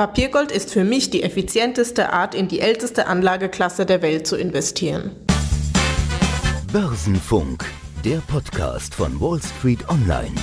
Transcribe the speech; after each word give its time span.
Papiergold 0.00 0.50
ist 0.50 0.72
für 0.72 0.82
mich 0.82 1.10
die 1.10 1.22
effizienteste 1.22 2.10
Art, 2.10 2.34
in 2.34 2.48
die 2.48 2.60
älteste 2.60 3.06
Anlageklasse 3.06 3.84
der 3.84 4.00
Welt 4.00 4.26
zu 4.26 4.34
investieren. 4.34 5.14
Börsenfunk, 6.72 7.66
der 8.02 8.22
Podcast 8.26 8.94
von 8.94 9.20
Wall 9.20 9.42
Street 9.42 9.86
Online. 9.90 10.34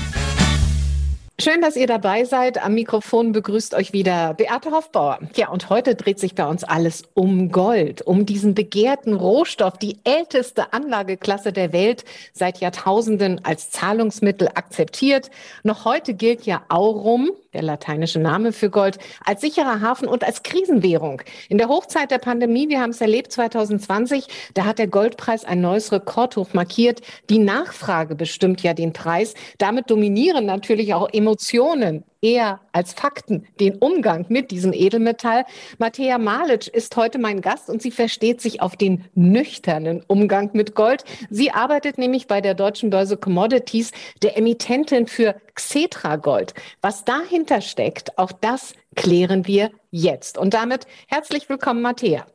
Schön, 1.39 1.61
dass 1.61 1.75
ihr 1.75 1.85
dabei 1.85 2.23
seid. 2.23 2.63
Am 2.63 2.73
Mikrofon 2.73 3.31
begrüßt 3.31 3.75
euch 3.75 3.93
wieder 3.93 4.33
Beate 4.33 4.71
Hoffbauer. 4.71 5.19
Ja, 5.35 5.49
und 5.49 5.69
heute 5.69 5.93
dreht 5.93 6.19
sich 6.19 6.33
bei 6.33 6.47
uns 6.47 6.63
alles 6.63 7.03
um 7.13 7.51
Gold, 7.51 8.01
um 8.01 8.25
diesen 8.25 8.55
begehrten 8.55 9.13
Rohstoff, 9.13 9.77
die 9.77 9.99
älteste 10.03 10.73
Anlageklasse 10.73 11.53
der 11.53 11.73
Welt, 11.73 12.05
seit 12.33 12.59
Jahrtausenden 12.59 13.45
als 13.45 13.69
Zahlungsmittel 13.69 14.49
akzeptiert. 14.49 15.29
Noch 15.61 15.85
heute 15.85 16.15
gilt 16.15 16.47
ja 16.47 16.63
Aurum, 16.69 17.29
der 17.57 17.63
lateinische 17.63 18.19
Name 18.19 18.53
für 18.53 18.69
Gold, 18.69 18.99
als 19.25 19.41
sicherer 19.41 19.81
Hafen 19.81 20.07
und 20.07 20.23
als 20.23 20.43
Krisenwährung. 20.43 21.23
In 21.49 21.57
der 21.57 21.67
Hochzeit 21.67 22.11
der 22.11 22.19
Pandemie, 22.19 22.69
wir 22.69 22.79
haben 22.79 22.91
es 22.91 23.01
erlebt 23.01 23.31
2020, 23.31 24.27
da 24.53 24.65
hat 24.65 24.77
der 24.77 24.87
Goldpreis 24.87 25.43
ein 25.43 25.59
neues 25.59 25.91
Rekordhoch 25.91 26.53
markiert. 26.53 27.01
Die 27.31 27.39
Nachfrage 27.39 28.13
bestimmt 28.13 28.61
ja 28.61 28.75
den 28.75 28.93
Preis. 28.93 29.33
Damit 29.57 29.89
dominieren 29.89 30.45
natürlich 30.45 30.93
auch 30.93 31.09
Emotionen 31.11 32.03
eher 32.27 32.59
als 32.73 32.93
Fakten 32.93 33.47
den 33.61 33.77
Umgang 33.77 34.25
mit 34.27 34.51
diesem 34.51 34.73
Edelmetall. 34.73 35.45
Mattea 35.77 36.17
Malic 36.17 36.67
ist 36.67 36.95
heute 36.97 37.19
mein 37.19 37.39
Gast 37.39 37.69
und 37.69 37.81
sie 37.81 37.91
versteht 37.91 38.41
sich 38.41 38.61
auf 38.61 38.75
den 38.75 39.05
nüchternen 39.15 40.03
Umgang 40.07 40.49
mit 40.51 40.75
Gold. 40.75 41.05
Sie 41.29 41.51
arbeitet 41.51 41.97
nämlich 41.97 42.27
bei 42.27 42.41
der 42.41 42.53
Deutschen 42.53 42.89
Börse 42.89 43.15
Commodities, 43.15 43.91
der 44.21 44.37
Emittentin 44.37 45.07
für 45.07 45.35
Xetra 45.55 46.17
Gold. 46.17 46.53
Was 46.81 47.05
dahinter 47.05 47.61
steckt, 47.61 48.17
auch 48.17 48.33
das 48.33 48.73
klären 48.95 49.47
wir 49.47 49.71
jetzt. 49.89 50.37
Und 50.37 50.53
damit 50.53 50.85
herzlich 51.07 51.47
willkommen, 51.47 51.81
Mattea. 51.81 52.25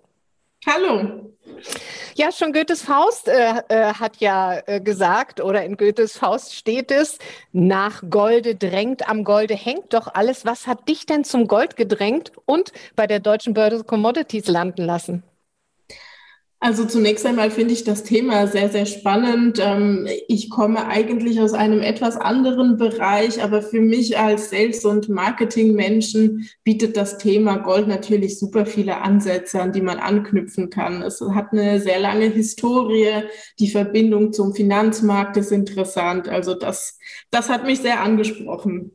Hallo. 0.66 1.32
Ja, 2.14 2.30
schon 2.30 2.52
Goethes 2.52 2.82
Faust 2.82 3.26
äh, 3.26 3.62
äh, 3.68 3.94
hat 3.94 4.18
ja 4.18 4.60
äh, 4.66 4.80
gesagt, 4.80 5.40
oder 5.40 5.64
in 5.64 5.76
Goethes 5.76 6.16
Faust 6.18 6.54
steht 6.54 6.90
es, 6.90 7.18
nach 7.52 8.02
Golde 8.08 8.54
drängt, 8.54 9.08
am 9.08 9.24
Golde 9.24 9.54
hängt 9.54 9.92
doch 9.92 10.08
alles. 10.12 10.44
Was 10.44 10.66
hat 10.66 10.88
dich 10.88 11.06
denn 11.06 11.24
zum 11.24 11.48
Gold 11.48 11.76
gedrängt 11.76 12.32
und 12.44 12.72
bei 12.94 13.06
der 13.06 13.18
Deutschen 13.18 13.54
Börse 13.54 13.82
Commodities 13.82 14.46
landen 14.46 14.84
lassen? 14.84 15.24
Also 16.64 16.84
zunächst 16.84 17.26
einmal 17.26 17.50
finde 17.50 17.74
ich 17.74 17.82
das 17.82 18.04
Thema 18.04 18.46
sehr, 18.46 18.68
sehr 18.68 18.86
spannend. 18.86 19.58
Ähm, 19.60 20.06
ich 20.28 20.48
komme 20.48 20.86
eigentlich 20.86 21.40
aus 21.40 21.54
einem 21.54 21.80
etwas 21.82 22.16
anderen 22.16 22.76
Bereich, 22.76 23.42
aber 23.42 23.62
für 23.62 23.80
mich 23.80 24.16
als 24.16 24.50
Sales- 24.50 24.84
und 24.84 25.08
Marketing-Menschen 25.08 26.48
bietet 26.62 26.96
das 26.96 27.18
Thema 27.18 27.56
Gold 27.56 27.88
natürlich 27.88 28.38
super 28.38 28.64
viele 28.64 28.98
Ansätze, 28.98 29.60
an 29.60 29.72
die 29.72 29.80
man 29.80 29.98
anknüpfen 29.98 30.70
kann. 30.70 31.02
Es 31.02 31.20
hat 31.20 31.50
eine 31.50 31.80
sehr 31.80 31.98
lange 31.98 32.26
Historie. 32.26 33.24
Die 33.58 33.68
Verbindung 33.68 34.32
zum 34.32 34.54
Finanzmarkt 34.54 35.36
ist 35.38 35.50
interessant. 35.50 36.28
Also 36.28 36.54
das, 36.54 36.96
das 37.32 37.48
hat 37.48 37.64
mich 37.66 37.80
sehr 37.80 38.02
angesprochen. 38.02 38.92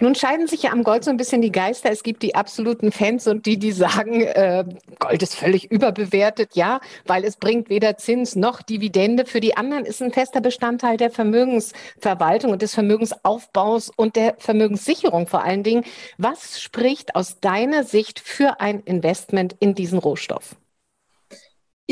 Nun 0.00 0.14
scheiden 0.14 0.46
sich 0.46 0.64
ja 0.64 0.72
am 0.72 0.82
Gold 0.82 1.04
so 1.04 1.10
ein 1.10 1.16
bisschen 1.16 1.42
die 1.42 1.52
Geister. 1.52 1.90
Es 1.90 2.02
gibt 2.02 2.22
die 2.22 2.34
absoluten 2.34 2.92
Fans 2.92 3.26
und 3.26 3.46
die, 3.46 3.58
die 3.58 3.72
sagen, 3.72 4.22
äh, 4.22 4.64
Gold 4.98 5.22
ist 5.22 5.36
völlig 5.36 5.70
überbewertet, 5.70 6.50
ja, 6.54 6.80
weil 7.06 7.24
es 7.24 7.36
bringt 7.36 7.68
weder 7.68 7.96
Zins 7.96 8.34
noch 8.34 8.62
Dividende. 8.62 9.24
Für 9.24 9.40
die 9.40 9.56
anderen 9.56 9.84
ist 9.84 10.02
ein 10.02 10.12
fester 10.12 10.40
Bestandteil 10.40 10.96
der 10.96 11.10
Vermögensverwaltung 11.10 12.52
und 12.52 12.62
des 12.62 12.74
Vermögensaufbaus 12.74 13.90
und 13.94 14.16
der 14.16 14.34
Vermögenssicherung 14.38 15.26
vor 15.26 15.44
allen 15.44 15.62
Dingen. 15.62 15.84
Was 16.18 16.60
spricht 16.60 17.14
aus 17.14 17.40
deiner 17.40 17.84
Sicht 17.84 18.20
für 18.20 18.60
ein 18.60 18.80
Investment 18.80 19.56
in 19.60 19.74
diesen 19.74 19.98
Rohstoff? 19.98 20.56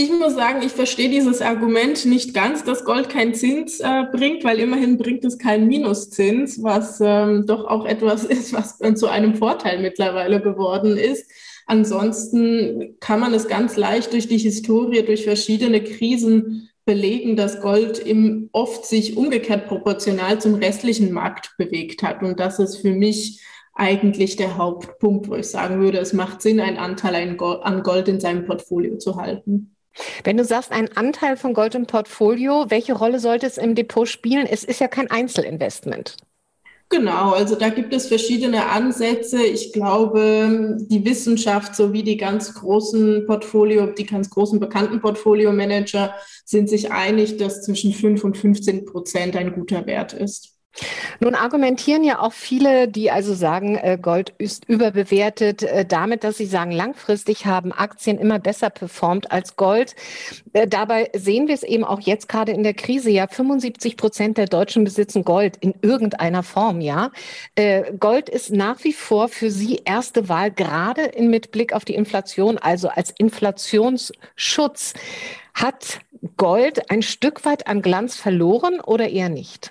Ich 0.02 0.08
muss 0.08 0.32
sagen, 0.32 0.62
ich 0.62 0.72
verstehe 0.72 1.10
dieses 1.10 1.42
Argument 1.42 2.06
nicht 2.06 2.32
ganz, 2.32 2.64
dass 2.64 2.86
Gold 2.86 3.10
keinen 3.10 3.34
Zins 3.34 3.80
äh, 3.80 4.04
bringt, 4.10 4.44
weil 4.44 4.58
immerhin 4.58 4.96
bringt 4.96 5.26
es 5.26 5.36
keinen 5.36 5.66
Minuszins, 5.66 6.62
was 6.62 7.02
ähm, 7.04 7.44
doch 7.46 7.66
auch 7.66 7.84
etwas 7.84 8.24
ist, 8.36 8.54
was 8.54 8.78
zu 8.98 9.08
einem 9.08 9.34
Vorteil 9.34 9.82
mittlerweile 9.82 10.40
geworden 10.40 10.96
ist. 10.96 11.30
Ansonsten 11.66 12.96
kann 12.98 13.20
man 13.20 13.34
es 13.34 13.46
ganz 13.46 13.76
leicht 13.76 14.14
durch 14.14 14.26
die 14.26 14.38
Historie, 14.38 15.02
durch 15.02 15.24
verschiedene 15.24 15.84
Krisen 15.84 16.70
belegen, 16.86 17.36
dass 17.36 17.60
Gold 17.60 17.98
im 17.98 18.48
oft 18.52 18.86
sich 18.86 19.18
umgekehrt 19.18 19.66
proportional 19.66 20.40
zum 20.40 20.54
restlichen 20.54 21.12
Markt 21.12 21.52
bewegt 21.58 22.02
hat. 22.02 22.22
Und 22.22 22.40
das 22.40 22.58
ist 22.58 22.78
für 22.78 22.94
mich 22.94 23.42
eigentlich 23.74 24.36
der 24.36 24.56
Hauptpunkt, 24.56 25.28
wo 25.28 25.34
ich 25.34 25.48
sagen 25.48 25.78
würde, 25.78 25.98
es 25.98 26.14
macht 26.14 26.40
Sinn, 26.40 26.58
einen 26.58 26.78
Anteil 26.78 27.36
an 27.36 27.82
Gold 27.82 28.08
in 28.08 28.18
seinem 28.18 28.46
Portfolio 28.46 28.96
zu 28.96 29.16
halten. 29.16 29.76
Wenn 30.24 30.36
du 30.36 30.44
sagst, 30.44 30.72
ein 30.72 30.96
Anteil 30.96 31.36
von 31.36 31.54
Gold 31.54 31.74
im 31.74 31.86
Portfolio, 31.86 32.66
welche 32.68 32.94
Rolle 32.94 33.18
sollte 33.18 33.46
es 33.46 33.58
im 33.58 33.74
Depot 33.74 34.08
spielen? 34.08 34.46
Es 34.46 34.64
ist 34.64 34.80
ja 34.80 34.88
kein 34.88 35.10
Einzelinvestment. 35.10 36.16
Genau, 36.92 37.30
also 37.30 37.54
da 37.54 37.68
gibt 37.68 37.94
es 37.94 38.08
verschiedene 38.08 38.66
Ansätze. 38.66 39.44
Ich 39.44 39.72
glaube, 39.72 40.76
die 40.80 41.04
Wissenschaft 41.04 41.76
sowie 41.76 42.02
die 42.02 42.16
ganz 42.16 42.52
großen 42.54 43.26
Portfolio, 43.26 43.86
die 43.86 44.06
ganz 44.06 44.28
großen 44.28 44.58
bekannten 44.58 45.00
Portfolio-Manager 45.00 46.12
sind 46.44 46.68
sich 46.68 46.90
einig, 46.90 47.36
dass 47.36 47.62
zwischen 47.62 47.92
5 47.92 48.24
und 48.24 48.36
15 48.36 48.86
Prozent 48.86 49.36
ein 49.36 49.52
guter 49.52 49.86
Wert 49.86 50.14
ist. 50.14 50.59
Nun 51.18 51.34
argumentieren 51.34 52.04
ja 52.04 52.20
auch 52.20 52.32
viele, 52.32 52.88
die 52.88 53.10
also 53.10 53.34
sagen, 53.34 53.76
äh, 53.76 53.98
Gold 54.00 54.32
ist 54.38 54.64
überbewertet, 54.68 55.62
äh, 55.62 55.84
damit, 55.84 56.24
dass 56.24 56.38
sie 56.38 56.46
sagen, 56.46 56.70
langfristig 56.70 57.44
haben 57.44 57.72
Aktien 57.72 58.18
immer 58.18 58.38
besser 58.38 58.70
performt 58.70 59.30
als 59.30 59.56
Gold. 59.56 59.94
Äh, 60.52 60.66
dabei 60.66 61.10
sehen 61.14 61.48
wir 61.48 61.54
es 61.54 61.62
eben 61.62 61.84
auch 61.84 62.00
jetzt 62.00 62.28
gerade 62.28 62.52
in 62.52 62.62
der 62.62 62.74
Krise. 62.74 63.10
Ja, 63.10 63.26
75 63.26 63.96
Prozent 63.96 64.38
der 64.38 64.46
Deutschen 64.46 64.84
besitzen 64.84 65.24
Gold 65.24 65.56
in 65.58 65.74
irgendeiner 65.82 66.42
Form. 66.42 66.80
Ja, 66.80 67.10
Gold 67.98 68.28
ist 68.28 68.50
nach 68.50 68.82
wie 68.84 68.92
vor 68.92 69.28
für 69.28 69.50
sie 69.50 69.82
erste 69.84 70.28
Wahl, 70.28 70.50
gerade 70.50 71.10
mit 71.18 71.50
Blick 71.50 71.72
auf 71.72 71.84
die 71.84 71.94
Inflation, 71.94 72.58
also 72.58 72.88
als 72.88 73.10
Inflationsschutz. 73.10 74.94
Hat 75.54 76.00
Gold 76.36 76.90
ein 76.90 77.02
Stück 77.02 77.44
weit 77.44 77.66
an 77.66 77.82
Glanz 77.82 78.16
verloren 78.16 78.80
oder 78.80 79.08
eher 79.08 79.28
nicht? 79.28 79.70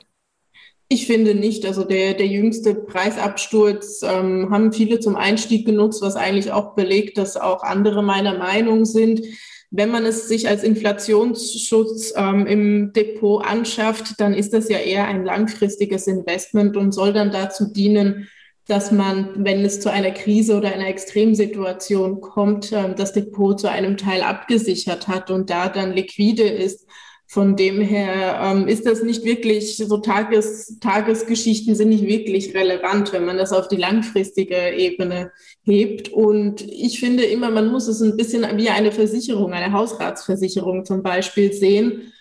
Ich 0.92 1.06
finde 1.06 1.36
nicht. 1.36 1.68
Also 1.68 1.84
der, 1.84 2.16
der 2.16 2.26
jüngste 2.26 2.74
Preisabsturz 2.74 4.02
ähm, 4.02 4.50
haben 4.50 4.74
viele 4.74 5.00
zum 5.00 5.16
Einstieg 5.16 5.68
genutzt, 5.68 6.02
was 6.02 6.16
eigentlich 6.16 6.52
auch 6.52 6.74
belegt, 6.74 7.20
dass 7.20 7.38
auch 7.38 7.62
andere 7.62 8.02
meiner 8.02 8.38
Meinung 8.40 8.86
sind. 8.86 9.22
Wenn 9.70 9.92
man 9.92 10.04
es 10.04 10.28
sich 10.28 10.50
als 10.50 10.64
Inflationsschutz 10.64 12.14
ähm, 12.16 12.48
im 12.48 12.92
Depot 12.94 13.46
anschafft, 13.46 14.20
dann 14.20 14.34
ist 14.34 14.52
das 14.52 14.68
ja 14.68 14.80
eher 14.80 15.08
ein 15.08 15.26
langfristiges 15.26 16.08
Investment 16.08 16.76
und 16.76 16.92
soll 16.92 17.14
dann 17.14 17.30
dazu 17.30 17.72
dienen, 17.72 18.28
dass 18.66 18.92
man, 18.92 19.46
wenn 19.46 19.64
es 19.64 19.80
zu 19.82 19.92
einer 19.92 20.12
Krise 20.12 20.58
oder 20.58 20.74
einer 20.74 20.88
Extremsituation 20.88 22.20
kommt, 22.20 22.72
äh, 22.72 22.96
das 22.96 23.14
Depot 23.14 23.60
zu 23.60 23.70
einem 23.70 23.96
Teil 23.96 24.24
abgesichert 24.24 25.08
hat 25.08 25.30
und 25.30 25.52
da 25.52 25.70
dann 25.70 25.94
liquide 25.94 26.50
ist. 26.50 26.88
Von 27.32 27.56
dem 27.56 27.80
her 27.80 28.40
ähm, 28.42 28.68
ist 28.68 28.88
das 28.88 29.04
nicht 29.04 29.24
wirklich, 29.24 29.78
so 29.78 29.98
Tages, 29.98 30.80
Tagesgeschichten 30.80 31.76
sind 31.76 31.90
nicht 31.90 32.08
wirklich 32.08 32.56
relevant, 32.56 33.14
wenn 33.14 33.24
man 33.24 33.38
das 33.38 33.54
auf 33.54 33.68
die 33.68 33.76
langfristige 33.76 34.72
Ebene 34.76 35.32
hebt. 35.62 36.10
Und 36.10 36.62
ich 36.62 37.00
finde 37.00 37.24
immer, 37.26 37.52
man 37.52 37.72
muss 37.72 37.88
es 37.88 38.02
ein 38.02 38.18
bisschen 38.18 38.48
wie 38.58 38.70
eine 38.70 38.92
Versicherung, 38.92 39.54
eine 39.54 39.72
Hausratsversicherung 39.74 40.86
zum 40.86 41.04
Beispiel 41.04 41.54
sehen. 41.54 42.14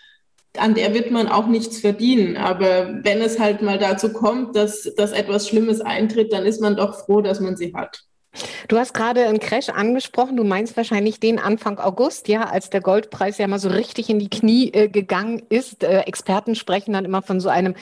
An 0.55 0.75
der 0.75 0.93
wird 0.93 1.09
man 1.09 1.27
auch 1.27 1.47
nichts 1.47 1.79
verdienen. 1.79 2.37
Aber 2.37 2.99
wenn 3.01 3.23
es 3.23 3.39
halt 3.39 3.63
mal 3.63 3.79
dazu 3.79 4.13
kommt, 4.13 4.55
dass, 4.55 4.93
dass 4.95 5.11
etwas 5.11 5.47
Schlimmes 5.47 5.81
eintritt, 5.81 6.31
dann 6.31 6.45
ist 6.45 6.61
man 6.61 6.75
doch 6.75 7.05
froh, 7.05 7.21
dass 7.21 7.39
man 7.39 7.57
sie 7.57 7.73
hat. 7.73 8.03
Du 8.67 8.77
hast 8.77 8.93
gerade 8.93 9.25
einen 9.25 9.39
Crash 9.39 9.69
angesprochen. 9.69 10.37
Du 10.37 10.43
meinst 10.43 10.77
wahrscheinlich 10.77 11.19
den 11.19 11.39
Anfang 11.39 11.79
August, 11.79 12.27
ja, 12.27 12.43
als 12.43 12.69
der 12.69 12.81
Goldpreis 12.81 13.37
ja 13.37 13.47
mal 13.47 13.59
so 13.59 13.69
richtig 13.69 14.09
in 14.09 14.19
die 14.19 14.29
Knie 14.29 14.71
äh, 14.71 14.87
gegangen 14.87 15.41
ist. 15.49 15.83
Äh, 15.83 16.01
Experten 16.01 16.55
sprechen 16.55 16.93
dann 16.93 17.05
immer 17.05 17.21
von 17.21 17.39
so 17.39 17.49
einem 17.49 17.75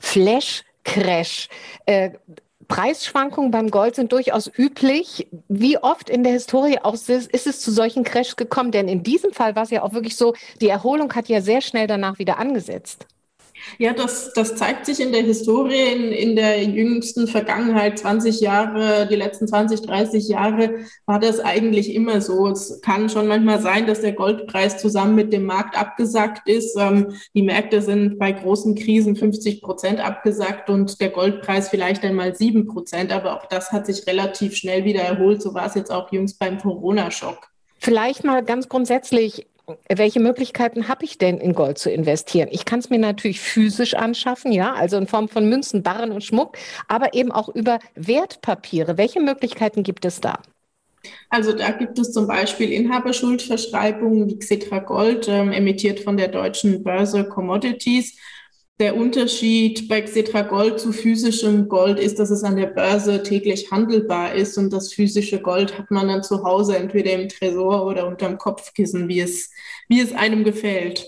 Flash-Crash. 0.00 1.48
Äh, 1.86 2.10
Preisschwankungen 2.68 3.50
beim 3.50 3.70
Gold 3.70 3.96
sind 3.96 4.12
durchaus 4.12 4.50
üblich. 4.56 5.28
Wie 5.48 5.78
oft 5.78 6.08
in 6.08 6.24
der 6.24 6.32
Historie 6.32 6.78
auch 6.82 6.94
ist, 6.94 7.08
ist 7.08 7.46
es 7.46 7.60
zu 7.60 7.70
solchen 7.70 8.02
Crashs 8.02 8.36
gekommen? 8.36 8.72
Denn 8.72 8.88
in 8.88 9.02
diesem 9.02 9.32
Fall 9.32 9.54
war 9.56 9.64
es 9.64 9.70
ja 9.70 9.82
auch 9.82 9.92
wirklich 9.92 10.16
so, 10.16 10.34
die 10.60 10.68
Erholung 10.68 11.12
hat 11.14 11.28
ja 11.28 11.40
sehr 11.40 11.60
schnell 11.60 11.86
danach 11.86 12.18
wieder 12.18 12.38
angesetzt. 12.38 13.06
Ja, 13.78 13.92
das, 13.92 14.32
das 14.32 14.56
zeigt 14.56 14.86
sich 14.86 15.00
in 15.00 15.12
der 15.12 15.22
Historie, 15.22 15.92
in, 15.92 16.12
in 16.12 16.36
der 16.36 16.62
jüngsten 16.62 17.26
Vergangenheit, 17.26 17.98
20 17.98 18.40
Jahre, 18.40 19.06
die 19.06 19.16
letzten 19.16 19.48
20, 19.48 19.82
30 19.82 20.28
Jahre, 20.28 20.74
war 21.06 21.18
das 21.18 21.40
eigentlich 21.40 21.94
immer 21.94 22.20
so. 22.20 22.48
Es 22.48 22.80
kann 22.80 23.08
schon 23.08 23.26
manchmal 23.26 23.60
sein, 23.60 23.86
dass 23.86 24.00
der 24.00 24.12
Goldpreis 24.12 24.78
zusammen 24.78 25.14
mit 25.14 25.32
dem 25.32 25.44
Markt 25.44 25.76
abgesackt 25.78 26.48
ist. 26.48 26.76
Ähm, 26.78 27.14
die 27.34 27.42
Märkte 27.42 27.82
sind 27.82 28.18
bei 28.18 28.32
großen 28.32 28.74
Krisen 28.74 29.16
50 29.16 29.62
Prozent 29.62 30.00
abgesackt 30.00 30.70
und 30.70 31.00
der 31.00 31.10
Goldpreis 31.10 31.68
vielleicht 31.68 32.04
einmal 32.04 32.34
sieben 32.34 32.66
Prozent. 32.66 33.12
Aber 33.12 33.36
auch 33.36 33.46
das 33.46 33.72
hat 33.72 33.86
sich 33.86 34.06
relativ 34.06 34.56
schnell 34.56 34.84
wieder 34.84 35.02
erholt. 35.02 35.42
So 35.42 35.54
war 35.54 35.66
es 35.66 35.74
jetzt 35.74 35.90
auch 35.90 36.12
jüngst 36.12 36.38
beim 36.38 36.58
Corona-Schock. 36.58 37.48
Vielleicht 37.78 38.22
mal 38.22 38.44
ganz 38.44 38.68
grundsätzlich, 38.68 39.46
welche 39.88 40.20
Möglichkeiten 40.20 40.88
habe 40.88 41.04
ich 41.04 41.18
denn 41.18 41.38
in 41.38 41.54
Gold 41.54 41.78
zu 41.78 41.90
investieren? 41.90 42.48
Ich 42.50 42.64
kann 42.64 42.78
es 42.78 42.90
mir 42.90 42.98
natürlich 42.98 43.40
physisch 43.40 43.94
anschaffen, 43.94 44.52
ja, 44.52 44.72
also 44.74 44.96
in 44.96 45.06
Form 45.06 45.28
von 45.28 45.48
Münzen, 45.48 45.82
Barren 45.82 46.12
und 46.12 46.24
Schmuck, 46.24 46.56
aber 46.88 47.14
eben 47.14 47.32
auch 47.32 47.48
über 47.48 47.78
Wertpapiere. 47.94 48.98
Welche 48.98 49.20
Möglichkeiten 49.20 49.82
gibt 49.82 50.04
es 50.04 50.20
da? 50.20 50.38
Also 51.30 51.52
da 51.52 51.70
gibt 51.70 51.98
es 51.98 52.12
zum 52.12 52.26
Beispiel 52.26 52.72
Inhaberschuldverschreibungen 52.72 54.28
wie 54.28 54.38
Xetra 54.38 54.78
Gold, 54.78 55.26
ähm, 55.28 55.50
emittiert 55.50 56.00
von 56.00 56.16
der 56.16 56.28
deutschen 56.28 56.82
Börse 56.82 57.24
Commodities. 57.24 58.18
Der 58.82 58.96
Unterschied 58.96 59.88
bei 59.88 60.02
Xetra 60.02 60.42
Gold 60.42 60.80
zu 60.80 60.90
physischem 60.90 61.68
Gold 61.68 62.00
ist, 62.00 62.18
dass 62.18 62.30
es 62.30 62.42
an 62.42 62.56
der 62.56 62.66
Börse 62.66 63.22
täglich 63.22 63.70
handelbar 63.70 64.34
ist 64.34 64.58
und 64.58 64.72
das 64.72 64.92
physische 64.92 65.40
Gold 65.40 65.78
hat 65.78 65.92
man 65.92 66.08
dann 66.08 66.24
zu 66.24 66.42
Hause 66.42 66.76
entweder 66.76 67.12
im 67.12 67.28
Tresor 67.28 67.86
oder 67.86 68.08
unterm 68.08 68.38
Kopfkissen, 68.38 69.06
wie 69.06 69.20
es, 69.20 69.52
wie 69.86 70.00
es 70.00 70.12
einem 70.12 70.42
gefällt. 70.42 71.06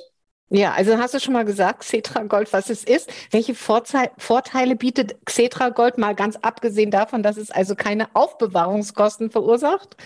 Ja, 0.51 0.71
also 0.71 0.99
hast 0.99 1.15
du 1.15 1.19
schon 1.19 1.33
mal 1.33 1.45
gesagt, 1.45 1.81
Xetra 1.81 2.23
Gold, 2.23 2.53
was 2.53 2.71
es 2.71 2.85
ist. 2.85 3.11
Welche 3.33 3.57
Vorteile 3.57 4.77
bietet 4.77 5.17
Xetra 5.25 5.71
Gold, 5.71 5.99
mal 5.99 6.15
ganz 6.15 6.37
abgesehen 6.37 6.93
davon, 6.93 7.25
dass 7.25 7.37
es 7.37 7.51
also 7.51 7.75
keine 7.75 8.07
Aufbewahrungskosten 8.15 9.33
verursacht? 9.33 9.97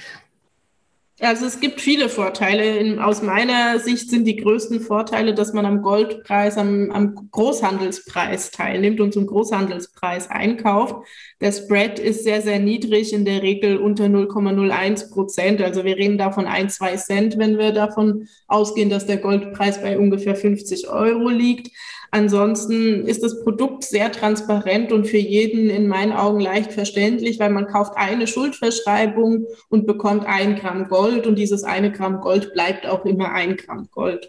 Also 1.21 1.47
es 1.47 1.59
gibt 1.59 1.81
viele 1.81 2.09
Vorteile. 2.09 2.79
In, 2.79 3.01
aus 3.01 3.23
meiner 3.23 3.81
Sicht 3.81 4.09
sind 4.09 4.25
die 4.25 4.37
größten 4.37 4.81
Vorteile, 4.81 5.35
dass 5.35 5.53
man 5.53 5.67
am 5.67 5.83
Goldpreis, 5.83 6.57
am, 6.57 6.93
am 6.93 7.29
Großhandelspreis 7.33 8.53
teilnimmt 8.53 9.01
und 9.01 9.13
zum 9.13 9.27
Großhandelspreis 9.27 10.31
einkauft. 10.31 10.95
Der 11.41 11.51
Spread 11.51 11.99
ist 11.99 12.23
sehr, 12.23 12.41
sehr 12.41 12.61
niedrig, 12.61 13.13
in 13.13 13.25
der 13.25 13.43
Regel 13.43 13.79
unter 13.79 14.05
0,01 14.05 15.11
Prozent. 15.11 15.61
Also 15.61 15.85
wir 15.85 15.97
reden 15.97 16.19
davon 16.19 16.47
ein, 16.47 16.71
zwei 16.71 16.97
Cent, 16.97 17.37
wenn 17.37 17.59
wir 17.59 17.73
davon 17.73 18.29
ausgehen, 18.47 18.89
dass 18.89 19.07
der 19.07 19.17
Goldpreis 19.17 19.83
bei 19.83 19.99
ungefähr 19.99 20.37
50 20.37 20.89
Euro 20.89 21.31
liegt. 21.31 21.73
Ansonsten 22.11 23.07
ist 23.07 23.23
das 23.23 23.43
Produkt 23.43 23.85
sehr 23.85 24.11
transparent 24.11 24.93
und 24.93 25.07
für 25.07 25.19
jeden 25.19 25.69
in 25.69 25.89
meinen 25.89 26.13
Augen 26.13 26.41
leicht 26.41 26.73
verständlich, 26.73 27.39
weil 27.39 27.51
man 27.51 27.67
kauft 27.67 27.93
eine 27.97 28.27
Schuldverschreibung 28.27 29.47
und 29.69 29.87
bekommt 29.87 30.25
ein 30.27 30.57
Gramm 30.57 30.89
Gold 30.89 31.27
und 31.27 31.37
dieses 31.37 31.65
eine 31.65 31.93
Gramm 31.93 32.21
Gold 32.21 32.55
bleibt 32.55 32.87
auch 32.87 33.05
immer 33.05 33.33
ein 33.33 33.57
Gramm 33.57 33.89
Gold. 33.91 34.29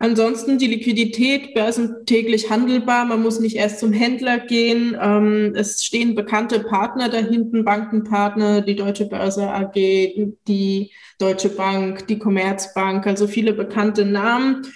Ansonsten 0.00 0.58
die 0.58 0.68
Liquidität, 0.68 1.54
börsentäglich 1.54 2.50
handelbar. 2.50 3.04
Man 3.04 3.20
muss 3.20 3.40
nicht 3.40 3.56
erst 3.56 3.80
zum 3.80 3.92
Händler 3.92 4.38
gehen. 4.38 4.96
Ähm, 5.00 5.54
es 5.56 5.82
stehen 5.82 6.14
bekannte 6.14 6.60
Partner 6.60 7.08
dahinten, 7.08 7.64
Bankenpartner, 7.64 8.60
die 8.60 8.76
Deutsche 8.76 9.06
Börse 9.06 9.50
AG, 9.50 9.74
die 9.74 10.92
Deutsche 11.18 11.48
Bank, 11.48 12.06
die 12.06 12.18
Commerzbank, 12.18 13.08
also 13.08 13.26
viele 13.26 13.52
bekannte 13.52 14.04
Namen. 14.04 14.68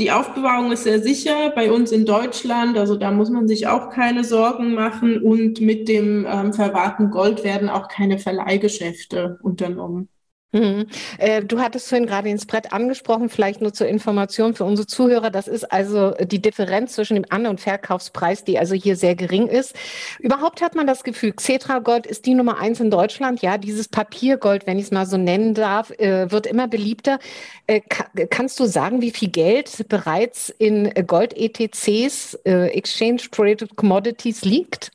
Die 0.00 0.10
Aufbewahrung 0.10 0.72
ist 0.72 0.84
sehr 0.84 1.00
sicher 1.02 1.50
bei 1.54 1.70
uns 1.72 1.92
in 1.92 2.04
Deutschland, 2.04 2.76
also 2.76 2.96
da 2.96 3.10
muss 3.10 3.30
man 3.30 3.46
sich 3.48 3.68
auch 3.68 3.88
keine 3.90 4.24
Sorgen 4.24 4.74
machen 4.74 5.22
und 5.22 5.60
mit 5.60 5.88
dem 5.88 6.26
ähm, 6.28 6.52
verwahrten 6.52 7.10
Gold 7.10 7.44
werden 7.44 7.68
auch 7.68 7.88
keine 7.88 8.18
Verleihgeschäfte 8.18 9.38
unternommen. 9.42 10.08
Mhm. 10.52 10.86
Äh, 11.16 11.42
du 11.42 11.60
hattest 11.60 11.88
vorhin 11.88 12.06
gerade 12.06 12.28
ins 12.28 12.44
Brett 12.44 12.74
angesprochen, 12.74 13.30
vielleicht 13.30 13.62
nur 13.62 13.72
zur 13.72 13.86
Information 13.88 14.54
für 14.54 14.64
unsere 14.64 14.86
Zuhörer. 14.86 15.30
Das 15.30 15.48
ist 15.48 15.72
also 15.72 16.10
die 16.20 16.42
Differenz 16.42 16.94
zwischen 16.94 17.14
dem 17.14 17.24
An- 17.30 17.46
und 17.46 17.60
Verkaufspreis, 17.60 18.44
die 18.44 18.58
also 18.58 18.74
hier 18.74 18.96
sehr 18.96 19.14
gering 19.14 19.46
ist. 19.48 19.74
Überhaupt 20.18 20.60
hat 20.60 20.74
man 20.74 20.86
das 20.86 21.04
Gefühl, 21.04 21.32
Xetra 21.32 21.78
Gold 21.78 22.06
ist 22.06 22.26
die 22.26 22.34
Nummer 22.34 22.58
eins 22.58 22.80
in 22.80 22.90
Deutschland. 22.90 23.40
Ja, 23.40 23.56
dieses 23.56 23.88
Papiergold, 23.88 24.66
wenn 24.66 24.78
ich 24.78 24.84
es 24.86 24.90
mal 24.90 25.06
so 25.06 25.16
nennen 25.16 25.54
darf, 25.54 25.90
äh, 25.92 26.30
wird 26.30 26.46
immer 26.46 26.68
beliebter. 26.68 27.18
Äh, 27.66 27.80
kannst 28.28 28.60
du 28.60 28.66
sagen, 28.66 29.00
wie 29.00 29.10
viel 29.10 29.30
Geld 29.30 29.88
bereits 29.88 30.50
in 30.50 30.92
Gold-ETCs, 31.06 32.34
Exchange 32.44 33.22
Traded 33.30 33.76
Commodities 33.76 34.44
liegt? 34.44 34.90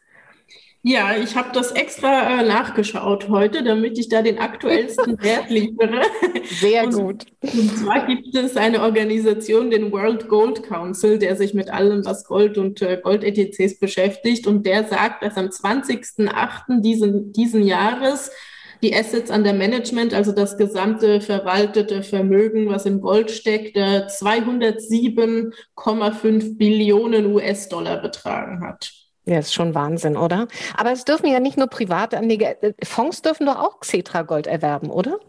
Ja, 0.84 1.18
ich 1.18 1.36
habe 1.36 1.50
das 1.54 1.72
extra 1.72 2.40
äh, 2.40 2.48
nachgeschaut 2.48 3.30
heute, 3.30 3.64
damit 3.64 3.98
ich 3.98 4.10
da 4.10 4.22
den 4.22 4.38
aktuellsten 4.38 5.18
Wert 5.22 5.50
liefere. 5.50 6.02
Sehr 6.46 6.86
und, 6.86 6.94
gut. 6.94 7.26
Und 7.42 7.78
zwar 7.78 8.06
gibt 8.06 8.34
es 8.36 8.56
eine 8.56 8.82
Organisation, 8.82 9.70
den 9.70 9.92
World 9.92 10.30
Gold 10.30 10.64
Council, 10.64 11.20
der 11.20 11.36
sich 11.36 11.54
mit 11.54 11.70
allem, 11.70 12.06
was 12.06 12.24
Gold 12.26 12.58
und 12.58 12.82
äh, 12.82 13.00
Gold-ETCs 13.04 13.80
beschäftigt. 13.80 14.48
Und 14.48 14.66
der 14.66 14.86
sagt, 14.86 15.24
dass 15.24 15.36
am 15.36 15.48
20.08. 15.48 16.82
Diesen, 16.82 17.34
diesen 17.34 17.64
Jahres 17.64 18.32
die 18.82 18.96
Assets 18.96 19.30
an 19.32 19.44
der 19.44 19.54
Management, 19.54 20.14
also 20.14 20.32
das 20.32 20.58
gesamte 20.58 21.20
verwaltete 21.20 22.04
Vermögen, 22.04 22.70
was 22.70 22.86
in 22.86 23.02
Gold 23.02 23.32
steckt, 23.32 23.76
207,5 23.76 26.58
Billionen 26.58 27.34
US-Dollar 27.34 28.02
betragen 28.02 28.62
hat. 28.62 28.94
Ja, 29.28 29.40
ist 29.40 29.54
schon 29.54 29.76
Wahnsinn, 29.76 30.16
oder? 30.16 30.48
Aber 30.78 30.94
es 30.94 31.04
dürfen 31.04 31.28
ja 31.28 31.42
nicht 31.42 31.58
nur 31.58 31.68
Privatanleger, 31.68 32.64
äh, 32.64 32.74
Fonds 32.84 33.22
dürfen 33.22 33.46
doch 33.46 33.60
auch 33.60 33.82
Xetra 33.82 34.22
Gold 34.22 34.48
erwerben, 34.48 34.90
oder? 34.90 35.20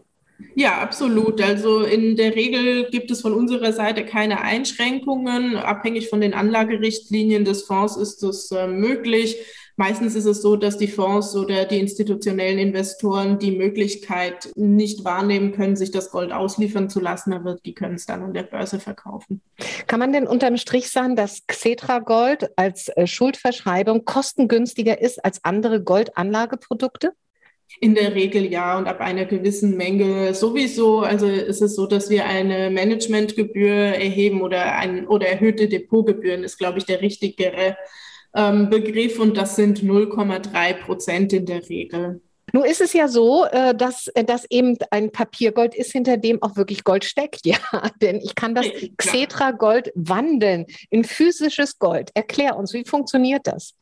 Ja, 0.55 0.77
absolut. 0.79 1.41
Also 1.41 1.81
in 1.81 2.15
der 2.15 2.33
Regel 2.33 2.89
gibt 2.89 3.11
es 3.11 3.19
von 3.19 3.33
unserer 3.33 3.73
Seite 3.73 4.05
keine 4.05 4.39
Einschränkungen. 4.41 5.57
Abhängig 5.57 6.09
von 6.09 6.21
den 6.21 6.33
Anlagerichtlinien 6.33 7.43
des 7.43 7.63
Fonds 7.63 7.97
ist 7.97 8.23
es 8.23 8.49
äh, 8.51 8.67
möglich. 8.67 9.35
Meistens 9.79 10.13
ist 10.15 10.25
es 10.25 10.41
so, 10.41 10.57
dass 10.57 10.77
die 10.77 10.89
Fonds 10.89 11.37
oder 11.37 11.63
die 11.63 11.79
institutionellen 11.79 12.59
Investoren 12.59 13.39
die 13.39 13.51
Möglichkeit 13.51 14.51
nicht 14.55 15.05
wahrnehmen 15.05 15.53
können, 15.53 15.77
sich 15.77 15.89
das 15.89 16.11
Gold 16.11 16.33
ausliefern 16.33 16.89
zu 16.89 16.99
lassen, 16.99 17.31
aber 17.31 17.55
die 17.63 17.73
können 17.73 17.95
es 17.95 18.05
dann 18.05 18.21
an 18.21 18.33
der 18.33 18.43
Börse 18.43 18.81
verkaufen. 18.81 19.41
Kann 19.87 20.01
man 20.01 20.11
denn 20.11 20.27
unterm 20.27 20.57
Strich 20.57 20.89
sagen, 20.89 21.15
dass 21.15 21.47
Xetra 21.47 21.99
Gold 21.99 22.49
als 22.57 22.89
äh, 22.89 23.07
Schuldverschreibung 23.07 24.03
kostengünstiger 24.03 24.99
ist 24.99 25.23
als 25.23 25.45
andere 25.45 25.81
Goldanlageprodukte? 25.81 27.13
In 27.79 27.95
der 27.95 28.15
Regel 28.15 28.51
ja 28.51 28.77
und 28.77 28.85
ab 28.85 28.99
einer 28.99 29.23
gewissen 29.23 29.77
Menge 29.77 30.33
sowieso. 30.33 30.99
Also 30.99 31.25
ist 31.25 31.61
es 31.61 31.75
so, 31.75 31.87
dass 31.87 32.09
wir 32.09 32.25
eine 32.25 32.69
Managementgebühr 32.69 33.73
erheben 33.73 34.41
oder, 34.41 34.75
ein, 34.75 35.07
oder 35.07 35.27
erhöhte 35.27 35.69
Depotgebühren 35.69 36.43
ist, 36.43 36.57
glaube 36.57 36.79
ich, 36.79 36.85
der 36.85 36.99
richtigere 36.99 37.77
ähm, 38.35 38.69
Begriff 38.69 39.19
und 39.19 39.37
das 39.37 39.55
sind 39.55 39.81
0,3 39.81 40.73
Prozent 40.73 41.33
in 41.33 41.45
der 41.45 41.67
Regel. 41.67 42.21
Nun 42.53 42.65
ist 42.65 42.81
es 42.81 42.93
ja 42.93 43.07
so, 43.07 43.45
äh, 43.45 43.75
dass, 43.75 44.07
äh, 44.09 44.23
dass 44.23 44.45
eben 44.49 44.77
ein 44.91 45.11
Papiergold 45.11 45.75
ist, 45.75 45.91
hinter 45.91 46.17
dem 46.17 46.41
auch 46.41 46.55
wirklich 46.55 46.83
Gold 46.83 47.05
steckt. 47.05 47.41
Ja, 47.49 47.57
denn 48.01 48.17
ich 48.17 48.35
kann 48.35 48.53
das 48.53 48.67
Xetra-Gold 48.97 49.91
wandeln 49.95 50.65
in 50.89 51.03
physisches 51.03 51.79
Gold. 51.79 52.11
Erklär 52.13 52.57
uns, 52.57 52.73
wie 52.73 52.83
funktioniert 52.85 53.47
das? 53.47 53.73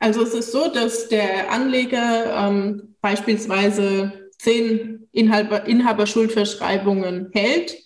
Also 0.00 0.22
es 0.22 0.34
ist 0.34 0.52
so, 0.52 0.68
dass 0.68 1.08
der 1.08 1.52
Anleger 1.52 2.48
ähm, 2.48 2.96
beispielsweise 3.00 4.12
zehn 4.38 5.08
Inhaber, 5.12 5.66
Inhaberschuldverschreibungen 5.66 7.30
hält 7.32 7.76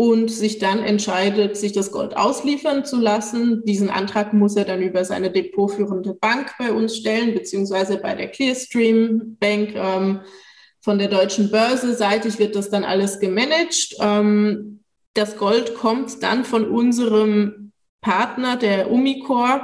und 0.00 0.30
sich 0.30 0.58
dann 0.58 0.82
entscheidet, 0.82 1.58
sich 1.58 1.72
das 1.72 1.92
Gold 1.92 2.16
ausliefern 2.16 2.86
zu 2.86 2.98
lassen. 2.98 3.62
Diesen 3.66 3.90
Antrag 3.90 4.32
muss 4.32 4.56
er 4.56 4.64
dann 4.64 4.80
über 4.80 5.04
seine 5.04 5.30
depotführende 5.30 6.14
Bank 6.14 6.54
bei 6.58 6.72
uns 6.72 6.96
stellen, 6.96 7.34
beziehungsweise 7.34 7.98
bei 7.98 8.14
der 8.14 8.28
Clearstream 8.28 9.36
Bank. 9.38 9.74
Ähm, 9.74 10.20
von 10.80 10.98
der 10.98 11.08
deutschen 11.08 11.50
Börse 11.50 11.94
seitig 11.94 12.38
wird 12.38 12.56
das 12.56 12.70
dann 12.70 12.84
alles 12.84 13.20
gemanagt. 13.20 13.94
Ähm, 14.00 14.80
das 15.12 15.36
Gold 15.36 15.74
kommt 15.74 16.22
dann 16.22 16.46
von 16.46 16.66
unserem 16.66 17.72
Partner, 18.00 18.56
der 18.56 18.90
Umicore, 18.90 19.60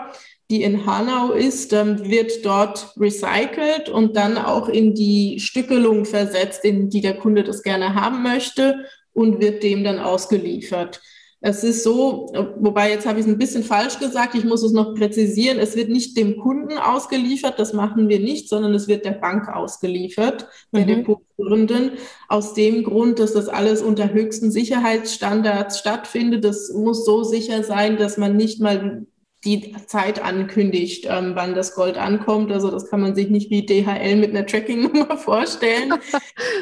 die 0.51 0.63
in 0.63 0.85
Hanau 0.85 1.33
ist, 1.33 1.73
ähm, 1.73 2.11
wird 2.11 2.45
dort 2.45 2.93
recycelt 2.99 3.89
und 3.89 4.17
dann 4.17 4.37
auch 4.37 4.69
in 4.69 4.95
die 4.95 5.41
Stückelung 5.41 6.05
versetzt, 6.05 6.63
in 6.63 6.91
die 6.91 7.01
der 7.01 7.17
Kunde 7.17 7.43
das 7.43 7.63
gerne 7.63 7.95
haben 7.95 8.23
möchte 8.23 8.85
und 9.17 9.41
wird 9.41 9.63
dem 9.63 9.83
dann 9.83 9.99
ausgeliefert. 9.99 11.01
Es 11.41 11.65
ist 11.65 11.85
so, 11.85 12.33
wobei 12.59 12.91
jetzt 12.91 13.07
habe 13.07 13.19
ich 13.19 13.27
es 13.27 13.31
ein 13.31 13.39
bisschen 13.39 13.63
falsch 13.63 13.99
gesagt, 13.99 14.35
ich 14.35 14.45
muss 14.45 14.63
es 14.63 14.73
noch 14.73 14.95
präzisieren, 14.95 15.59
es 15.59 15.77
wird 15.77 15.91
nicht 15.91 16.17
dem 16.17 16.39
Kunden 16.39 16.77
ausgeliefert, 16.77 17.59
das 17.59 17.73
machen 17.73 18.09
wir 18.09 18.21
nicht, 18.21 18.49
sondern 18.49 18.75
es 18.75 18.89
wird 18.89 19.05
der 19.05 19.13
Bank 19.13 19.49
ausgeliefert, 19.49 20.49
der 20.73 20.83
mhm. 20.83 20.87
Depotführenden, 20.89 21.93
aus 22.29 22.55
dem 22.55 22.85
Grund, 22.85 23.19
dass 23.19 23.33
das 23.33 23.49
alles 23.49 23.83
unter 23.83 24.13
höchsten 24.13 24.51
Sicherheitsstandards 24.51 25.79
stattfindet. 25.79 26.45
Das 26.45 26.73
muss 26.73 27.05
so 27.05 27.23
sicher 27.23 27.63
sein, 27.63 27.97
dass 27.97 28.17
man 28.17 28.37
nicht 28.37 28.61
mal 28.61 29.07
die 29.47 29.75
Zeit 29.87 30.23
ankündigt, 30.23 31.07
ähm, 31.09 31.33
wann 31.35 31.55
das 31.55 31.75
Gold 31.75 31.97
ankommt. 31.97 32.51
Also 32.51 32.71
das 32.71 32.91
kann 32.91 33.01
man 33.01 33.15
sich 33.15 33.31
nicht 33.31 33.49
wie 33.51 33.65
DHL 33.65 34.17
mit 34.17 34.31
einer 34.31 34.45
Tracking-Nummer 34.45 35.17
vorstellen. 35.17 35.95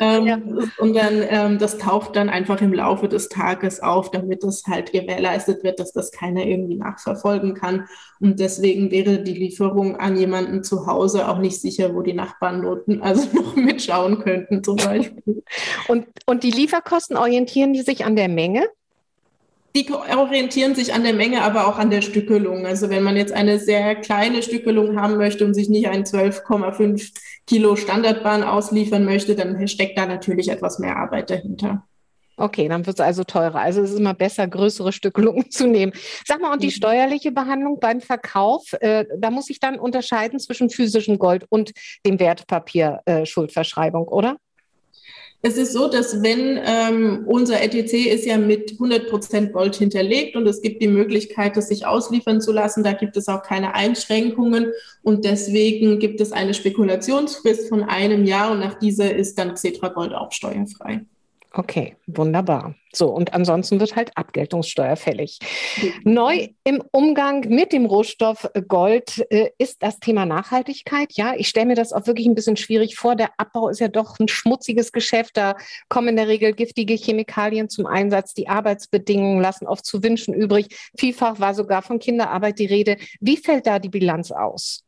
ähm, 0.00 0.26
ja. 0.26 0.38
Und 0.78 0.94
dann, 0.94 1.24
ähm, 1.28 1.58
das 1.58 1.78
taucht 1.78 2.14
dann 2.14 2.28
einfach 2.28 2.60
im 2.60 2.74
Laufe 2.74 3.08
des 3.08 3.30
Tages 3.30 3.80
auf, 3.80 4.10
damit 4.10 4.44
das 4.44 4.64
halt 4.68 4.92
gewährleistet 4.92 5.64
wird, 5.64 5.80
dass 5.80 5.92
das 5.92 6.12
keiner 6.12 6.44
irgendwie 6.44 6.76
nachverfolgen 6.76 7.54
kann. 7.54 7.88
Und 8.20 8.38
deswegen 8.38 8.90
wäre 8.90 9.22
die 9.22 9.34
Lieferung 9.34 9.96
an 9.96 10.16
jemanden 10.16 10.62
zu 10.62 10.86
Hause 10.86 11.28
auch 11.28 11.38
nicht 11.38 11.60
sicher, 11.60 11.94
wo 11.94 12.02
die 12.02 12.12
Nachbarn 12.12 12.60
Noten 12.60 13.00
also 13.00 13.28
noch 13.32 13.56
mitschauen 13.56 14.18
könnten 14.20 14.62
zum 14.62 14.76
Beispiel. 14.76 15.42
Und, 15.88 16.06
und 16.26 16.42
die 16.42 16.50
Lieferkosten 16.50 17.16
orientieren 17.16 17.72
die 17.72 17.82
sich 17.82 18.04
an 18.04 18.14
der 18.14 18.28
Menge? 18.28 18.68
Die 19.76 19.90
orientieren 19.90 20.76
sich 20.76 20.94
an 20.94 21.02
der 21.02 21.14
Menge, 21.14 21.42
aber 21.42 21.66
auch 21.66 21.78
an 21.78 21.90
der 21.90 22.00
Stückelung. 22.00 22.64
Also 22.64 22.90
wenn 22.90 23.02
man 23.02 23.16
jetzt 23.16 23.32
eine 23.32 23.58
sehr 23.58 23.96
kleine 23.96 24.42
Stückelung 24.44 25.00
haben 25.00 25.16
möchte 25.16 25.44
und 25.44 25.54
sich 25.54 25.68
nicht 25.68 25.88
ein 25.88 26.04
12,5 26.04 27.12
Kilo 27.46 27.74
Standardbahn 27.74 28.44
ausliefern 28.44 29.04
möchte, 29.04 29.34
dann 29.34 29.66
steckt 29.66 29.98
da 29.98 30.06
natürlich 30.06 30.48
etwas 30.48 30.78
mehr 30.78 30.96
Arbeit 30.96 31.30
dahinter. 31.30 31.84
Okay, 32.36 32.68
dann 32.68 32.84
wird 32.86 32.98
es 32.98 33.04
also 33.04 33.22
teurer. 33.24 33.56
Also 33.56 33.82
es 33.82 33.90
ist 33.90 33.98
immer 33.98 34.14
besser, 34.14 34.46
größere 34.46 34.92
Stückelungen 34.92 35.50
zu 35.50 35.66
nehmen. 35.66 35.92
Sag 36.24 36.40
mal, 36.40 36.52
und 36.52 36.62
die 36.62 36.68
mhm. 36.68 36.72
steuerliche 36.72 37.32
Behandlung 37.32 37.78
beim 37.80 38.00
Verkauf, 38.00 38.72
äh, 38.80 39.04
da 39.18 39.30
muss 39.30 39.50
ich 39.50 39.60
dann 39.60 39.78
unterscheiden 39.78 40.38
zwischen 40.38 40.70
physischem 40.70 41.18
Gold 41.18 41.46
und 41.48 41.72
dem 42.06 42.18
Wertpapier 42.18 43.00
äh, 43.06 43.26
Schuldverschreibung, 43.26 44.08
oder? 44.08 44.36
Es 45.46 45.58
ist 45.58 45.74
so, 45.74 45.88
dass 45.88 46.22
wenn 46.22 46.58
ähm, 46.64 47.24
unser 47.26 47.62
ETC 47.62 48.06
ist 48.06 48.24
ja 48.24 48.38
mit 48.38 48.72
100 48.72 49.10
Prozent 49.10 49.52
Gold 49.52 49.76
hinterlegt 49.76 50.36
und 50.36 50.46
es 50.46 50.62
gibt 50.62 50.80
die 50.80 50.88
Möglichkeit, 50.88 51.54
es 51.58 51.68
sich 51.68 51.84
ausliefern 51.84 52.40
zu 52.40 52.50
lassen, 52.50 52.82
da 52.82 52.94
gibt 52.94 53.14
es 53.18 53.28
auch 53.28 53.42
keine 53.42 53.74
Einschränkungen 53.74 54.72
und 55.02 55.26
deswegen 55.26 55.98
gibt 55.98 56.22
es 56.22 56.32
eine 56.32 56.54
Spekulationsfrist 56.54 57.68
von 57.68 57.82
einem 57.82 58.24
Jahr 58.24 58.52
und 58.52 58.60
nach 58.60 58.78
dieser 58.78 59.14
ist 59.14 59.38
dann 59.38 59.54
Cetra 59.54 59.88
Gold 59.88 60.14
auch 60.14 60.32
steuerfrei. 60.32 61.04
Okay, 61.56 61.96
wunderbar. 62.08 62.74
So, 62.92 63.10
und 63.10 63.32
ansonsten 63.32 63.78
wird 63.78 63.94
halt 63.94 64.10
Abgeltungssteuer 64.16 64.96
fällig. 64.96 65.38
Neu 66.02 66.48
im 66.64 66.82
Umgang 66.90 67.48
mit 67.48 67.72
dem 67.72 67.86
Rohstoff 67.86 68.50
Gold 68.66 69.24
äh, 69.30 69.50
ist 69.58 69.80
das 69.84 70.00
Thema 70.00 70.26
Nachhaltigkeit. 70.26 71.12
Ja, 71.12 71.34
ich 71.36 71.48
stelle 71.48 71.66
mir 71.66 71.76
das 71.76 71.92
auch 71.92 72.08
wirklich 72.08 72.26
ein 72.26 72.34
bisschen 72.34 72.56
schwierig 72.56 72.96
vor. 72.96 73.14
Der 73.14 73.30
Abbau 73.36 73.68
ist 73.68 73.78
ja 73.78 73.86
doch 73.86 74.18
ein 74.18 74.26
schmutziges 74.26 74.90
Geschäft. 74.90 75.36
Da 75.36 75.54
kommen 75.88 76.08
in 76.08 76.16
der 76.16 76.26
Regel 76.26 76.54
giftige 76.54 76.94
Chemikalien 76.94 77.68
zum 77.68 77.86
Einsatz. 77.86 78.34
Die 78.34 78.48
Arbeitsbedingungen 78.48 79.40
lassen 79.40 79.68
oft 79.68 79.86
zu 79.86 80.02
wünschen 80.02 80.34
übrig. 80.34 80.90
Vielfach 80.98 81.38
war 81.38 81.54
sogar 81.54 81.82
von 81.82 82.00
Kinderarbeit 82.00 82.58
die 82.58 82.66
Rede. 82.66 82.96
Wie 83.20 83.36
fällt 83.36 83.68
da 83.68 83.78
die 83.78 83.90
Bilanz 83.90 84.32
aus? 84.32 84.84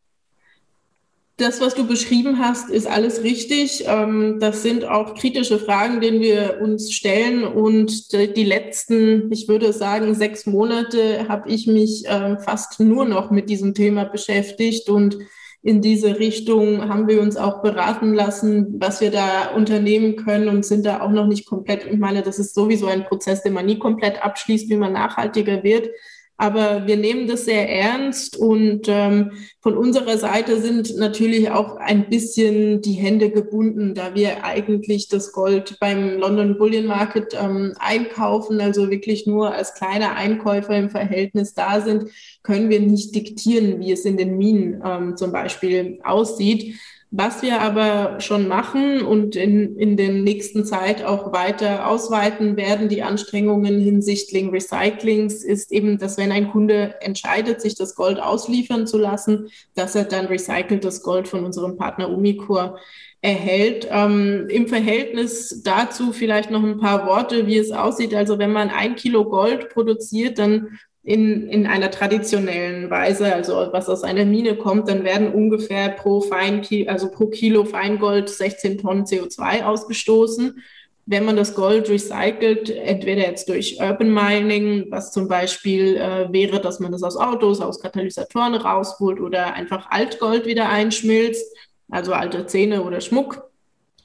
Das, 1.39 1.61
was 1.61 1.75
du 1.75 1.87
beschrieben 1.87 2.39
hast, 2.39 2.71
ist 2.71 2.87
alles 2.87 3.23
richtig. 3.23 3.85
Ähm, 3.87 4.39
das 4.41 4.63
sind 4.63 4.87
auch 4.87 5.15
kritische 5.15 5.59
Fragen, 5.59 6.01
denen 6.01 6.21
wir 6.21 6.61
uns 6.63 6.93
stellen. 6.95 7.45
Und 7.45 8.13
die 8.13 8.45
letzten, 8.45 9.31
ich 9.31 9.47
würde 9.47 9.75
sagen, 9.75 10.15
sechs 10.15 10.47
Monate 10.47 11.29
habe 11.29 11.51
ich 11.51 11.67
mich 11.67 12.05
ähm, 12.07 12.39
fast 12.39 12.81
nur 12.81 13.05
noch 13.05 13.31
mit 13.31 13.51
diesem 13.51 13.75
Thema 13.75 14.05
beschäftigt. 14.05 14.89
Und 14.89 15.19
in 15.63 15.83
diese 15.83 16.19
Richtung 16.19 16.89
haben 16.89 17.07
wir 17.07 17.21
uns 17.21 17.37
auch 17.37 17.61
beraten 17.61 18.15
lassen, 18.15 18.81
was 18.81 19.03
wir 19.03 19.11
da 19.11 19.51
unternehmen 19.55 20.17
können 20.17 20.49
und 20.49 20.65
sind 20.65 20.87
da 20.87 21.03
auch 21.03 21.11
noch 21.11 21.27
nicht 21.27 21.45
komplett. 21.45 21.85
Ich 21.85 21.99
meine, 21.99 22.23
das 22.23 22.39
ist 22.39 22.55
sowieso 22.55 22.87
ein 22.87 23.05
Prozess, 23.05 23.43
den 23.43 23.53
man 23.53 23.67
nie 23.67 23.79
komplett 23.79 24.25
abschließt, 24.25 24.71
wie 24.71 24.77
man 24.77 24.95
nachhaltiger 24.95 25.63
wird. 25.63 25.91
Aber 26.39 26.87
wir 26.87 26.99
nehmen 26.99 27.27
das 27.27 27.47
sehr 27.47 27.69
ernst 27.69 28.37
und 28.37 28.83
ähm, 28.89 29.33
von 29.61 29.77
unserer 29.77 30.19
Seite 30.19 30.61
sind 30.61 30.97
natürlich 30.99 31.51
auch 31.51 31.77
ein 31.77 32.11
bisschen 32.11 32.83
die 32.83 32.93
Hände 32.93 33.31
gebunden, 33.31 33.95
da 33.95 34.15
wir 34.15 34.45
eigentlich 34.45 35.09
das 35.09 35.33
Gold 35.33 35.79
beim 35.81 36.19
London 36.19 36.59
Bullion 36.59 36.87
Market 36.87 37.35
ähm, 37.41 37.75
einkaufen, 37.79 38.61
also 38.61 38.91
wirklich 38.91 39.27
nur 39.27 39.55
als 39.55 39.75
kleine 39.75 40.15
Einkäufer 40.15 40.77
im 40.77 40.91
Verhältnis 40.91 41.55
da 41.55 41.81
sind, 41.81 42.11
können 42.43 42.69
wir 42.69 42.81
nicht 42.81 43.15
diktieren, 43.15 43.81
wie 43.81 43.93
es 43.93 44.05
in 44.05 44.19
den 44.19 44.37
Minen 44.37 44.83
ähm, 44.85 45.17
zum 45.17 45.33
Beispiel 45.33 46.01
aussieht. 46.05 46.75
Was 47.13 47.41
wir 47.41 47.61
aber 47.61 48.21
schon 48.21 48.49
machen 48.49 49.03
und 49.03 49.37
in, 49.37 49.79
in 49.79 49.97
der 49.97 50.11
nächsten 50.11 50.65
Zeit 50.65 51.05
auch 51.05 51.33
weiter 51.33 51.89
ausweiten 51.89 52.57
werden, 52.57 52.89
die 52.89 53.05
Anstrengungen 53.05 53.81
hinsichtlich 53.81 54.51
Recyclings, 54.51 55.45
ist 55.45 55.71
eben, 55.71 55.99
dass 55.99 56.19
wenn 56.19 56.33
ein 56.33 56.51
Kunde 56.51 56.97
entscheidet, 57.01 57.61
sich 57.61 57.77
das 57.77 57.95
Gold 57.95 58.21
ausliefern 58.21 58.89
zu 58.89 58.99
lassen, 58.99 59.49
dass 59.75 59.95
er 59.95 60.05
dann 60.05 60.27
recyceltes 60.27 61.03
Gold 61.03 61.29
von 61.29 61.45
unserem 61.45 61.77
Partner 61.77 62.11
Umicore 62.11 62.77
erhält. 63.23 63.87
Ähm, 63.91 64.49
Im 64.51 64.67
Verhältnis 64.67 65.63
dazu 65.63 66.13
vielleicht 66.13 66.51
noch 66.51 66.63
ein 66.63 66.79
paar 66.79 67.07
Worte, 67.07 67.47
wie 67.47 67.57
es 67.57 67.71
aussieht. 67.71 68.15
Also 68.15 68.39
wenn 68.39 68.53
man 68.53 68.69
ein 68.71 68.97
Kilo 68.97 69.25
Gold 69.25 69.71
produziert, 69.71 70.39
dann 70.39 70.79
in, 71.07 71.49
in 71.49 71.69
einer 71.69 71.93
traditionellen 71.93 72.91
Weise, 72.91 73.33
also 73.33 73.69
was 73.71 73.89
aus 73.89 74.03
einer 74.03 74.25
Mine 74.25 74.57
kommt, 74.57 74.89
dann 74.89 75.05
werden 75.05 75.33
ungefähr 75.33 75.91
pro 75.91 76.21
Fein, 76.21 76.67
also 76.89 77.09
pro 77.13 77.29
Kilo 77.29 77.65
Feingold 77.65 78.29
16 78.29 78.79
Tonnen 78.79 79.05
CO2 79.05 79.63
ausgestoßen. 79.63 80.61
Wenn 81.07 81.25
man 81.25 81.37
das 81.37 81.55
Gold 81.55 81.89
recycelt, 81.89 82.71
entweder 82.71 83.23
jetzt 83.23 83.49
durch 83.49 83.79
Urban 83.81 84.13
Mining, 84.13 84.87
was 84.91 85.13
zum 85.13 85.29
Beispiel 85.29 85.97
äh, 85.97 86.33
wäre, 86.33 86.61
dass 86.61 86.81
man 86.81 86.91
das 86.91 87.05
aus 87.05 87.17
Autos, 87.17 87.61
aus 87.61 87.79
Katalysatoren 87.79 88.57
rausholt 88.57 89.21
oder 89.21 89.55
einfach 89.55 89.89
Altgold 89.89 90.45
wieder 90.45 90.69
einschmilzt, 90.69 91.57
also 91.89 92.15
alte 92.15 92.47
Zähne 92.47 92.83
oder 92.83 93.01
Schmuck, 93.01 93.49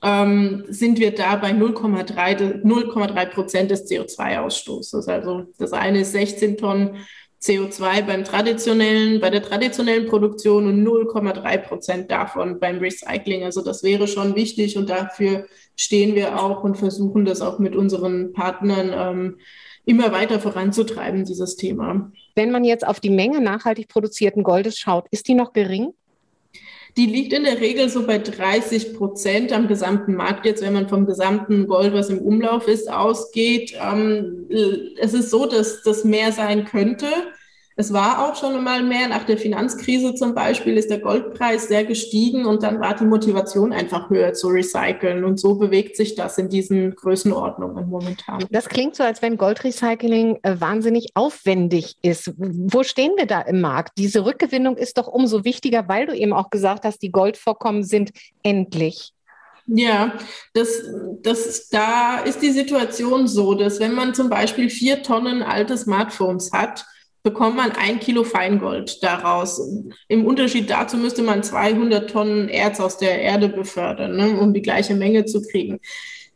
ähm, 0.04 0.66
sind 0.68 1.00
wir 1.00 1.14
da 1.14 1.36
bei 1.36 1.52
0,3 1.52 3.26
Prozent 3.28 3.72
des 3.72 3.90
CO2-Ausstoßes. 3.90 5.08
Also 5.08 5.46
das 5.58 5.74
eine 5.74 6.02
ist 6.02 6.12
16 6.14 6.58
Tonnen 6.58 6.98
CO2 7.42 8.04
beim 8.04 8.24
traditionellen, 8.24 9.20
bei 9.20 9.32
der 9.32 9.42
traditionellen 9.42 10.08
Produktion 10.08 10.68
und 10.68 10.86
0,3 10.86 11.58
Prozent 11.58 12.12
davon 12.12 12.60
beim 12.60 12.78
Recycling. 12.78 13.44
Also 13.44 13.64
das 13.64 13.84
wäre 13.84 14.08
schon 14.08 14.36
wichtig 14.36 14.78
und 14.78 14.90
dafür 14.90 15.48
stehen 15.76 16.14
wir 16.16 16.40
auch 16.42 16.64
und 16.64 16.78
versuchen 16.78 17.26
das 17.26 17.42
auch 17.42 17.58
mit 17.58 17.76
unseren 17.76 18.34
Partnern 18.34 18.92
ähm, 18.94 19.40
immer 19.86 20.12
weiter 20.12 20.40
voranzutreiben, 20.40 21.26
dieses 21.26 21.56
Thema. 21.56 22.12
Wenn 22.36 22.52
man 22.52 22.64
jetzt 22.64 22.86
auf 22.86 23.00
die 23.00 23.10
Menge 23.10 23.42
nachhaltig 23.42 23.88
produzierten 23.88 24.44
Goldes 24.44 24.78
schaut, 24.78 25.08
ist 25.10 25.28
die 25.28 25.34
noch 25.34 25.54
gering? 25.54 25.94
Die 26.98 27.06
liegt 27.06 27.32
in 27.32 27.44
der 27.44 27.62
Regel 27.62 27.88
so 27.90 28.06
bei 28.06 28.18
30 28.18 28.96
Prozent 28.96 29.54
am 29.54 29.68
gesamten 29.68 30.14
Markt 30.14 30.46
jetzt, 30.46 30.62
wenn 30.62 30.74
man 30.74 30.90
vom 30.90 31.06
gesamten 31.06 31.68
Gold, 31.68 31.94
was 31.94 32.10
im 32.10 32.20
Umlauf 32.20 32.68
ist, 32.68 32.92
ausgeht. 32.92 33.74
Ähm, 33.82 34.48
es 35.00 35.14
ist 35.14 35.30
so, 35.30 35.46
dass 35.46 35.84
das 35.84 36.04
mehr 36.04 36.32
sein 36.32 36.66
könnte. 36.66 37.08
Es 37.76 37.94
war 37.94 38.28
auch 38.28 38.36
schon 38.36 38.56
einmal 38.56 38.84
mehr. 38.84 39.08
Nach 39.08 39.24
der 39.24 39.38
Finanzkrise 39.38 40.14
zum 40.14 40.36
Beispiel 40.36 40.78
ist 40.78 40.90
der 40.90 41.00
Goldpreis 41.00 41.68
sehr 41.68 41.86
gestiegen 41.86 42.46
und 42.46 42.64
dann 42.64 42.80
war 42.80 42.96
die 42.96 43.06
Motivation 43.06 43.72
einfach 43.72 44.10
höher 44.10 44.34
zu 44.34 44.50
recyceln. 44.50 45.24
Und 45.24 45.40
so 45.40 45.56
bewegt 45.56 45.96
sich 45.96 46.16
das 46.16 46.38
in 46.38 46.50
diesen 46.50 46.96
Größenordnungen 46.96 47.90
momentan. 47.90 48.46
Das 48.52 48.68
klingt 48.68 48.96
so, 48.96 49.04
als 49.04 49.22
wenn 49.22 49.38
Goldrecycling 49.38 50.40
äh, 50.44 50.60
wahnsinnig 50.60 51.12
aufwendig 51.14 51.96
ist. 52.02 52.34
Wo 52.38 52.84
stehen 52.84 53.14
wir 53.16 53.26
da 53.26 53.42
im 53.42 53.62
Markt? 53.62 53.98
Diese 53.98 54.26
Rückgewinnung 54.26 54.76
ist 54.76 54.98
doch 54.98 55.08
umso 55.08 55.46
wichtiger, 55.46 55.88
weil 55.88 56.06
du 56.06 56.14
eben 56.14 56.34
auch 56.34 56.50
gesagt 56.50 56.84
hast, 56.84 57.02
die 57.02 57.12
Goldvorkommen 57.12 57.84
sind 57.84 58.12
endlich. 58.44 59.14
Ja, 59.68 60.14
das, 60.54 60.84
das, 61.22 61.70
da 61.70 62.20
ist 62.20 62.42
die 62.42 62.52
Situation 62.52 63.28
so, 63.28 63.54
dass 63.54 63.80
wenn 63.80 63.94
man 63.94 64.14
zum 64.14 64.30
Beispiel 64.30 64.70
vier 64.70 65.02
Tonnen 65.04 65.44
alte 65.44 65.78
Smartphones 65.78 66.52
hat, 66.52 66.86
bekommt 67.24 67.56
man 67.56 67.72
ein 67.72 68.00
Kilo 68.00 68.24
Feingold 68.24 69.04
daraus. 69.04 69.62
Im 70.08 70.26
Unterschied 70.26 70.70
dazu 70.70 70.98
müsste 70.98 71.22
man 71.22 71.44
200 71.44 72.10
Tonnen 72.10 72.50
Erz 72.50 72.80
aus 72.80 72.98
der 72.98 73.22
Erde 73.22 73.50
befördern, 73.50 74.16
ne, 74.16 74.40
um 74.40 74.54
die 74.54 74.62
gleiche 74.62 74.96
Menge 74.96 75.26
zu 75.26 75.42
kriegen. 75.42 75.80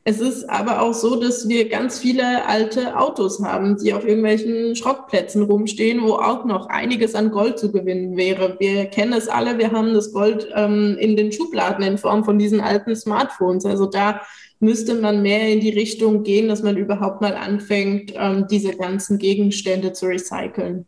Es 0.08 0.20
ist 0.20 0.48
aber 0.48 0.84
auch 0.84 0.94
so, 0.94 1.20
dass 1.20 1.50
wir 1.50 1.68
ganz 1.68 1.98
viele 1.98 2.46
alte 2.46 2.96
Autos 2.96 3.42
haben, 3.42 3.76
die 3.78 3.92
auf 3.92 4.06
irgendwelchen 4.06 4.76
Schrottplätzen 4.76 5.42
rumstehen, 5.42 6.04
wo 6.04 6.14
auch 6.14 6.46
noch 6.46 6.68
einiges 6.68 7.16
an 7.16 7.32
Gold 7.32 7.58
zu 7.58 7.72
gewinnen 7.72 8.16
wäre. 8.16 8.56
Wir 8.60 8.86
kennen 8.86 9.14
es 9.14 9.28
alle, 9.28 9.58
wir 9.58 9.72
haben 9.72 9.96
das 9.96 10.14
Gold 10.14 10.48
ähm, 10.54 10.96
in 11.00 11.16
den 11.16 11.32
Schubladen 11.32 11.84
in 11.84 11.98
Form 11.98 12.24
von 12.24 12.38
diesen 12.38 12.62
alten 12.62 12.96
Smartphones. 12.96 13.66
Also 13.66 13.88
da 13.88 14.22
müsste 14.60 14.96
man 14.96 15.22
mehr 15.22 15.50
in 15.50 15.60
die 15.60 15.70
Richtung 15.70 16.24
gehen, 16.24 16.48
dass 16.48 16.64
man 16.64 16.78
überhaupt 16.78 17.22
mal 17.22 17.36
anfängt, 17.36 18.14
ähm, 18.16 18.48
diese 18.50 18.76
ganzen 18.76 19.18
Gegenstände 19.18 19.94
zu 19.94 20.08
recyceln. 20.08 20.88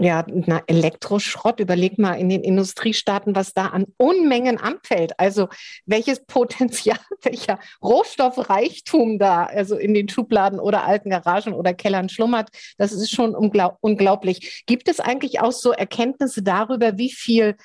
Ja, 0.00 0.24
na, 0.28 0.62
Elektroschrott, 0.68 1.58
überleg 1.58 1.98
mal 1.98 2.14
in 2.14 2.28
den 2.28 2.44
Industriestaaten, 2.44 3.34
was 3.34 3.52
da 3.52 3.66
an 3.66 3.84
Unmengen 3.96 4.56
anfällt. 4.56 5.18
Also 5.18 5.48
welches 5.86 6.24
Potenzial, 6.24 7.00
welcher 7.22 7.58
Rohstoffreichtum 7.82 9.18
da 9.18 9.46
also 9.46 9.76
in 9.76 9.94
den 9.94 10.08
Schubladen 10.08 10.60
oder 10.60 10.84
alten 10.84 11.10
Garagen 11.10 11.52
oder 11.52 11.74
Kellern 11.74 12.08
schlummert, 12.08 12.50
das 12.76 12.92
ist 12.92 13.10
schon 13.10 13.34
unglaublich. 13.34 14.62
Gibt 14.66 14.88
es 14.88 15.00
eigentlich 15.00 15.40
auch 15.40 15.50
so 15.50 15.72
Erkenntnisse 15.72 16.44
darüber, 16.44 16.96
wie 16.96 17.10
viel 17.10 17.56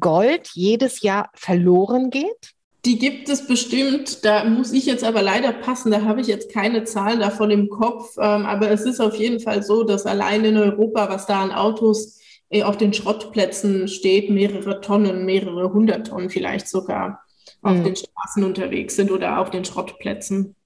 Gold 0.00 0.48
jedes 0.54 1.02
Jahr 1.02 1.28
verloren 1.34 2.08
geht? 2.08 2.54
Die 2.84 2.98
gibt 2.98 3.28
es 3.28 3.46
bestimmt. 3.46 4.24
Da 4.24 4.44
muss 4.44 4.72
ich 4.72 4.86
jetzt 4.86 5.04
aber 5.04 5.22
leider 5.22 5.52
passen. 5.52 5.92
Da 5.92 6.02
habe 6.02 6.20
ich 6.20 6.26
jetzt 6.26 6.52
keine 6.52 6.84
Zahlen 6.84 7.20
davon 7.20 7.50
im 7.50 7.68
Kopf. 7.68 8.16
Ähm, 8.18 8.44
aber 8.44 8.70
es 8.70 8.82
ist 8.82 9.00
auf 9.00 9.14
jeden 9.14 9.40
Fall 9.40 9.62
so, 9.62 9.84
dass 9.84 10.04
allein 10.04 10.44
in 10.44 10.56
Europa, 10.56 11.08
was 11.08 11.26
da 11.26 11.42
an 11.42 11.52
Autos 11.52 12.18
äh, 12.50 12.64
auf 12.64 12.76
den 12.76 12.92
Schrottplätzen 12.92 13.86
steht, 13.86 14.30
mehrere 14.30 14.80
Tonnen, 14.80 15.24
mehrere 15.24 15.72
hundert 15.72 16.08
Tonnen 16.08 16.28
vielleicht 16.28 16.68
sogar 16.68 17.22
mhm. 17.62 17.70
auf 17.70 17.82
den 17.84 17.96
Straßen 17.96 18.42
unterwegs 18.42 18.96
sind 18.96 19.12
oder 19.12 19.38
auf 19.38 19.50
den 19.50 19.64
Schrottplätzen. 19.64 20.56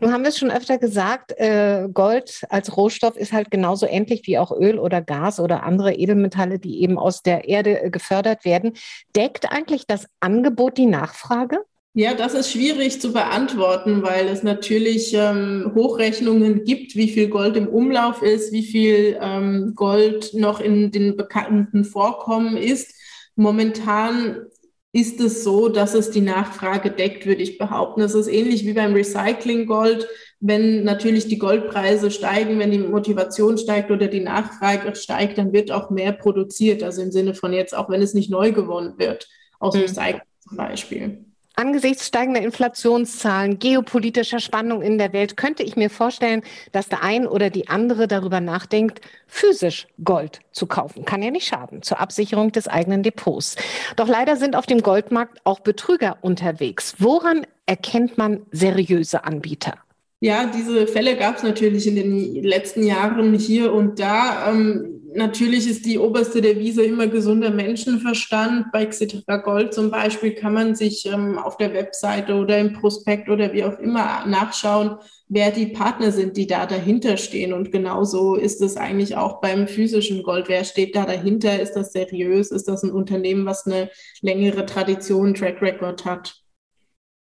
Nun 0.00 0.12
haben 0.12 0.22
wir 0.22 0.28
es 0.28 0.38
schon 0.38 0.50
öfter 0.50 0.78
gesagt, 0.78 1.32
äh, 1.36 1.88
Gold 1.92 2.42
als 2.48 2.76
Rohstoff 2.76 3.16
ist 3.16 3.32
halt 3.32 3.50
genauso 3.50 3.86
endlich 3.86 4.22
wie 4.26 4.38
auch 4.38 4.52
Öl 4.52 4.78
oder 4.78 5.02
Gas 5.02 5.38
oder 5.38 5.62
andere 5.64 5.94
Edelmetalle, 5.94 6.58
die 6.58 6.82
eben 6.82 6.98
aus 6.98 7.22
der 7.22 7.48
Erde 7.48 7.82
äh, 7.82 7.90
gefördert 7.90 8.44
werden. 8.44 8.72
Deckt 9.14 9.52
eigentlich 9.52 9.86
das 9.86 10.06
Angebot 10.20 10.78
die 10.78 10.86
Nachfrage? 10.86 11.58
Ja, 11.92 12.14
das 12.14 12.34
ist 12.34 12.52
schwierig 12.52 13.00
zu 13.00 13.12
beantworten, 13.12 14.02
weil 14.02 14.28
es 14.28 14.44
natürlich 14.44 15.12
ähm, 15.12 15.72
Hochrechnungen 15.74 16.64
gibt, 16.64 16.94
wie 16.94 17.08
viel 17.08 17.28
Gold 17.28 17.56
im 17.56 17.66
Umlauf 17.66 18.22
ist, 18.22 18.52
wie 18.52 18.62
viel 18.62 19.18
ähm, 19.20 19.72
Gold 19.74 20.32
noch 20.34 20.60
in 20.60 20.92
den 20.92 21.16
bekannten 21.16 21.84
Vorkommen 21.84 22.56
ist. 22.56 22.94
Momentan 23.34 24.46
ist 24.92 25.20
es 25.20 25.44
so, 25.44 25.68
dass 25.68 25.94
es 25.94 26.10
die 26.10 26.20
Nachfrage 26.20 26.90
deckt, 26.90 27.24
würde 27.24 27.42
ich 27.42 27.58
behaupten. 27.58 28.00
Es 28.00 28.14
ist 28.14 28.26
ähnlich 28.26 28.66
wie 28.66 28.72
beim 28.72 28.92
Recycling 28.92 29.66
Gold. 29.66 30.08
Wenn 30.40 30.84
natürlich 30.84 31.28
die 31.28 31.38
Goldpreise 31.38 32.10
steigen, 32.10 32.58
wenn 32.58 32.72
die 32.72 32.78
Motivation 32.78 33.56
steigt 33.56 33.90
oder 33.90 34.08
die 34.08 34.20
Nachfrage 34.20 34.96
steigt, 34.96 35.38
dann 35.38 35.52
wird 35.52 35.70
auch 35.70 35.90
mehr 35.90 36.12
produziert. 36.12 36.82
Also 36.82 37.02
im 37.02 37.12
Sinne 37.12 37.34
von 37.34 37.52
jetzt, 37.52 37.76
auch 37.76 37.88
wenn 37.88 38.02
es 38.02 38.14
nicht 38.14 38.30
neu 38.30 38.52
gewonnen 38.52 38.94
wird, 38.98 39.28
aus 39.60 39.74
mhm. 39.74 39.82
Recycling 39.82 40.22
zum 40.40 40.56
Beispiel. 40.56 41.24
Angesichts 41.60 42.06
steigender 42.06 42.40
Inflationszahlen, 42.40 43.58
geopolitischer 43.58 44.40
Spannung 44.40 44.80
in 44.80 44.96
der 44.96 45.12
Welt 45.12 45.36
könnte 45.36 45.62
ich 45.62 45.76
mir 45.76 45.90
vorstellen, 45.90 46.40
dass 46.72 46.88
der 46.88 47.02
ein 47.02 47.26
oder 47.26 47.50
die 47.50 47.68
andere 47.68 48.08
darüber 48.08 48.40
nachdenkt, 48.40 49.02
physisch 49.26 49.86
Gold 50.02 50.40
zu 50.52 50.66
kaufen. 50.66 51.04
Kann 51.04 51.22
ja 51.22 51.30
nicht 51.30 51.46
schaden 51.46 51.82
zur 51.82 52.00
Absicherung 52.00 52.50
des 52.50 52.66
eigenen 52.66 53.02
Depots. 53.02 53.56
Doch 53.96 54.08
leider 54.08 54.36
sind 54.36 54.56
auf 54.56 54.64
dem 54.64 54.80
Goldmarkt 54.80 55.42
auch 55.44 55.60
Betrüger 55.60 56.16
unterwegs. 56.22 56.94
Woran 56.96 57.46
erkennt 57.66 58.16
man 58.16 58.40
seriöse 58.52 59.24
Anbieter? 59.24 59.74
Ja, 60.20 60.46
diese 60.46 60.86
Fälle 60.86 61.14
gab 61.18 61.36
es 61.36 61.42
natürlich 61.42 61.86
in 61.86 61.96
den 61.96 62.42
letzten 62.42 62.84
Jahren 62.86 63.34
hier 63.34 63.74
und 63.74 64.00
da. 64.00 64.50
Ähm, 64.50 64.99
natürlich 65.14 65.68
ist 65.68 65.84
die 65.86 65.98
oberste 65.98 66.40
Devise 66.40 66.82
immer 66.82 67.06
gesunder 67.06 67.50
Menschenverstand. 67.50 68.72
Bei 68.72 68.86
Xetra 68.86 69.36
Gold 69.38 69.74
zum 69.74 69.90
Beispiel 69.90 70.34
kann 70.34 70.54
man 70.54 70.74
sich 70.74 71.06
ähm, 71.06 71.38
auf 71.38 71.56
der 71.56 71.72
Webseite 71.74 72.34
oder 72.34 72.58
im 72.58 72.72
Prospekt 72.72 73.28
oder 73.28 73.52
wie 73.52 73.64
auch 73.64 73.78
immer 73.78 74.26
nachschauen, 74.26 74.96
wer 75.28 75.50
die 75.50 75.66
Partner 75.66 76.12
sind, 76.12 76.36
die 76.36 76.46
da 76.46 76.66
dahinter 76.66 77.16
stehen. 77.16 77.52
Und 77.52 77.72
genauso 77.72 78.34
ist 78.34 78.60
es 78.60 78.76
eigentlich 78.76 79.16
auch 79.16 79.40
beim 79.40 79.68
physischen 79.68 80.22
Gold. 80.22 80.48
Wer 80.48 80.64
steht 80.64 80.96
da 80.96 81.04
dahinter? 81.04 81.60
Ist 81.60 81.72
das 81.72 81.92
seriös? 81.92 82.50
Ist 82.50 82.68
das 82.68 82.82
ein 82.82 82.90
Unternehmen, 82.90 83.46
was 83.46 83.66
eine 83.66 83.90
längere 84.22 84.66
Tradition, 84.66 85.34
Track 85.34 85.62
Record 85.62 86.04
hat? 86.04 86.34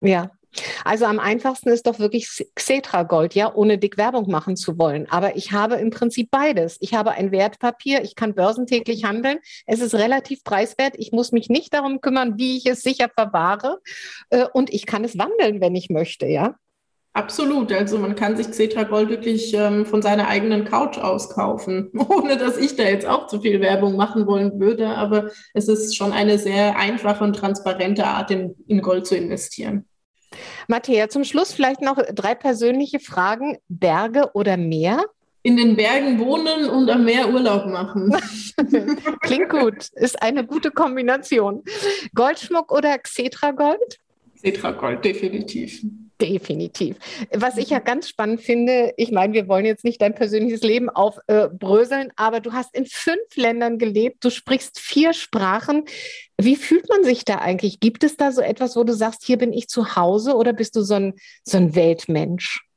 Ja, 0.00 0.30
also 0.84 1.04
am 1.04 1.18
einfachsten 1.18 1.68
ist 1.68 1.86
doch 1.86 1.98
wirklich 1.98 2.28
Xetra 2.54 3.04
Gold, 3.04 3.34
ja, 3.34 3.54
ohne 3.54 3.78
dick 3.78 3.96
Werbung 3.96 4.30
machen 4.30 4.56
zu 4.56 4.78
wollen. 4.78 5.08
Aber 5.10 5.36
ich 5.36 5.52
habe 5.52 5.76
im 5.76 5.90
Prinzip 5.90 6.30
beides. 6.30 6.76
Ich 6.80 6.94
habe 6.94 7.12
ein 7.12 7.32
Wertpapier, 7.32 8.02
ich 8.02 8.16
kann 8.16 8.34
börsentäglich 8.34 9.04
handeln. 9.04 9.38
Es 9.66 9.80
ist 9.80 9.94
relativ 9.94 10.42
preiswert. 10.44 10.94
Ich 10.96 11.12
muss 11.12 11.32
mich 11.32 11.48
nicht 11.48 11.72
darum 11.74 12.00
kümmern, 12.00 12.38
wie 12.38 12.56
ich 12.56 12.66
es 12.66 12.82
sicher 12.82 13.08
verwahre. 13.14 13.80
Äh, 14.30 14.46
und 14.52 14.72
ich 14.72 14.86
kann 14.86 15.04
es 15.04 15.18
wandeln, 15.18 15.60
wenn 15.60 15.74
ich 15.74 15.90
möchte, 15.90 16.26
ja. 16.26 16.56
Absolut. 17.12 17.72
Also 17.72 17.98
man 17.98 18.14
kann 18.14 18.36
sich 18.36 18.50
Xetra 18.50 18.84
Gold 18.84 19.08
wirklich 19.08 19.52
ähm, 19.52 19.84
von 19.84 20.00
seiner 20.00 20.28
eigenen 20.28 20.64
Couch 20.64 20.96
aus 20.96 21.30
kaufen, 21.30 21.90
ohne 22.08 22.36
dass 22.36 22.56
ich 22.56 22.76
da 22.76 22.84
jetzt 22.84 23.06
auch 23.06 23.26
zu 23.26 23.40
viel 23.40 23.60
Werbung 23.60 23.96
machen 23.96 24.26
wollen 24.26 24.60
würde. 24.60 24.88
Aber 24.88 25.30
es 25.52 25.68
ist 25.68 25.96
schon 25.96 26.12
eine 26.12 26.38
sehr 26.38 26.78
einfache 26.78 27.24
und 27.24 27.34
transparente 27.34 28.06
Art, 28.06 28.30
in, 28.30 28.54
in 28.68 28.80
Gold 28.80 29.06
zu 29.06 29.16
investieren. 29.16 29.86
Matthäa, 30.68 31.08
zum 31.08 31.24
Schluss 31.24 31.52
vielleicht 31.52 31.82
noch 31.82 31.98
drei 32.14 32.34
persönliche 32.34 33.00
Fragen. 33.00 33.58
Berge 33.68 34.30
oder 34.34 34.56
Meer? 34.56 35.04
In 35.42 35.56
den 35.56 35.74
Bergen 35.74 36.18
wohnen 36.18 36.68
und 36.68 36.90
am 36.90 37.04
Meer 37.04 37.32
Urlaub 37.32 37.66
machen. 37.66 38.14
Klingt 39.22 39.48
gut. 39.48 39.88
Ist 39.94 40.22
eine 40.22 40.44
gute 40.44 40.70
Kombination. 40.70 41.62
Goldschmuck 42.14 42.70
oder 42.72 42.98
Xetra 42.98 43.52
Gold? 43.52 43.98
Xetra 44.36 44.72
Gold, 44.72 45.04
definitiv. 45.04 45.82
Definitiv. 46.20 46.96
Was 47.32 47.56
ich 47.56 47.70
ja 47.70 47.78
ganz 47.78 48.08
spannend 48.08 48.42
finde, 48.42 48.92
ich 48.96 49.10
meine, 49.10 49.32
wir 49.32 49.48
wollen 49.48 49.64
jetzt 49.64 49.84
nicht 49.84 50.02
dein 50.02 50.14
persönliches 50.14 50.60
Leben 50.60 50.90
aufbröseln, 50.90 52.12
aber 52.16 52.40
du 52.40 52.52
hast 52.52 52.74
in 52.74 52.84
fünf 52.84 53.36
Ländern 53.36 53.78
gelebt, 53.78 54.24
du 54.24 54.30
sprichst 54.30 54.78
vier 54.78 55.14
Sprachen. 55.14 55.84
Wie 56.36 56.56
fühlt 56.56 56.88
man 56.88 57.04
sich 57.04 57.24
da 57.24 57.36
eigentlich? 57.36 57.80
Gibt 57.80 58.04
es 58.04 58.16
da 58.16 58.32
so 58.32 58.42
etwas, 58.42 58.76
wo 58.76 58.84
du 58.84 58.92
sagst, 58.92 59.24
hier 59.24 59.38
bin 59.38 59.52
ich 59.52 59.68
zu 59.68 59.96
Hause 59.96 60.34
oder 60.34 60.52
bist 60.52 60.76
du 60.76 60.82
so 60.82 60.94
ein, 60.94 61.14
so 61.42 61.56
ein 61.56 61.74
Weltmensch? 61.74 62.69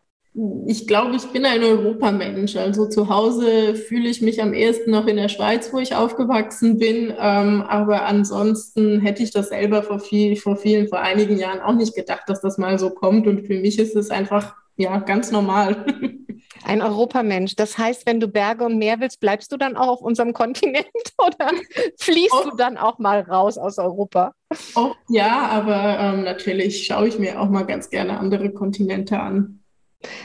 Ich 0.65 0.87
glaube, 0.87 1.15
ich 1.15 1.27
bin 1.27 1.45
ein 1.45 1.61
Europamensch. 1.61 2.55
Also 2.55 2.87
zu 2.87 3.07
Hause 3.07 3.75
fühle 3.75 4.09
ich 4.09 4.21
mich 4.21 4.41
am 4.41 4.53
ehesten 4.53 4.89
noch 4.89 5.05
in 5.05 5.17
der 5.17 5.29
Schweiz, 5.29 5.71
wo 5.71 5.77
ich 5.77 5.95
aufgewachsen 5.95 6.79
bin. 6.79 7.13
Ähm, 7.19 7.61
aber 7.61 8.05
ansonsten 8.05 8.99
hätte 8.99 9.21
ich 9.21 9.29
das 9.29 9.49
selber 9.49 9.83
vor, 9.83 9.99
viel, 9.99 10.35
vor 10.35 10.55
vielen, 10.55 10.87
vor 10.87 10.99
einigen 10.99 11.37
Jahren 11.37 11.61
auch 11.61 11.75
nicht 11.75 11.95
gedacht, 11.95 12.23
dass 12.27 12.41
das 12.41 12.57
mal 12.57 12.79
so 12.79 12.89
kommt. 12.89 13.27
Und 13.27 13.45
für 13.45 13.59
mich 13.59 13.77
ist 13.77 13.95
es 13.95 14.09
einfach 14.09 14.55
ja 14.75 14.97
ganz 14.97 15.31
normal. 15.31 15.85
Ein 16.65 16.81
Europamensch. 16.81 17.55
Das 17.55 17.77
heißt, 17.77 18.07
wenn 18.07 18.19
du 18.19 18.27
Berge 18.27 18.63
und 18.63 18.77
Meer 18.77 18.99
willst, 18.99 19.19
bleibst 19.19 19.51
du 19.51 19.57
dann 19.57 19.75
auch 19.77 19.87
auf 19.87 20.01
unserem 20.01 20.33
Kontinent 20.33 20.87
oder 21.19 21.51
fließt 21.99 22.33
oh. 22.33 22.49
du 22.49 22.57
dann 22.57 22.77
auch 22.77 22.97
mal 22.97 23.19
raus 23.21 23.59
aus 23.59 23.77
Europa? 23.77 24.33
Oh, 24.75 24.93
ja, 25.09 25.47
aber 25.49 25.99
ähm, 25.99 26.23
natürlich 26.23 26.85
schaue 26.85 27.07
ich 27.07 27.19
mir 27.19 27.39
auch 27.39 27.49
mal 27.49 27.63
ganz 27.63 27.91
gerne 27.91 28.17
andere 28.17 28.51
Kontinente 28.51 29.19
an 29.19 29.59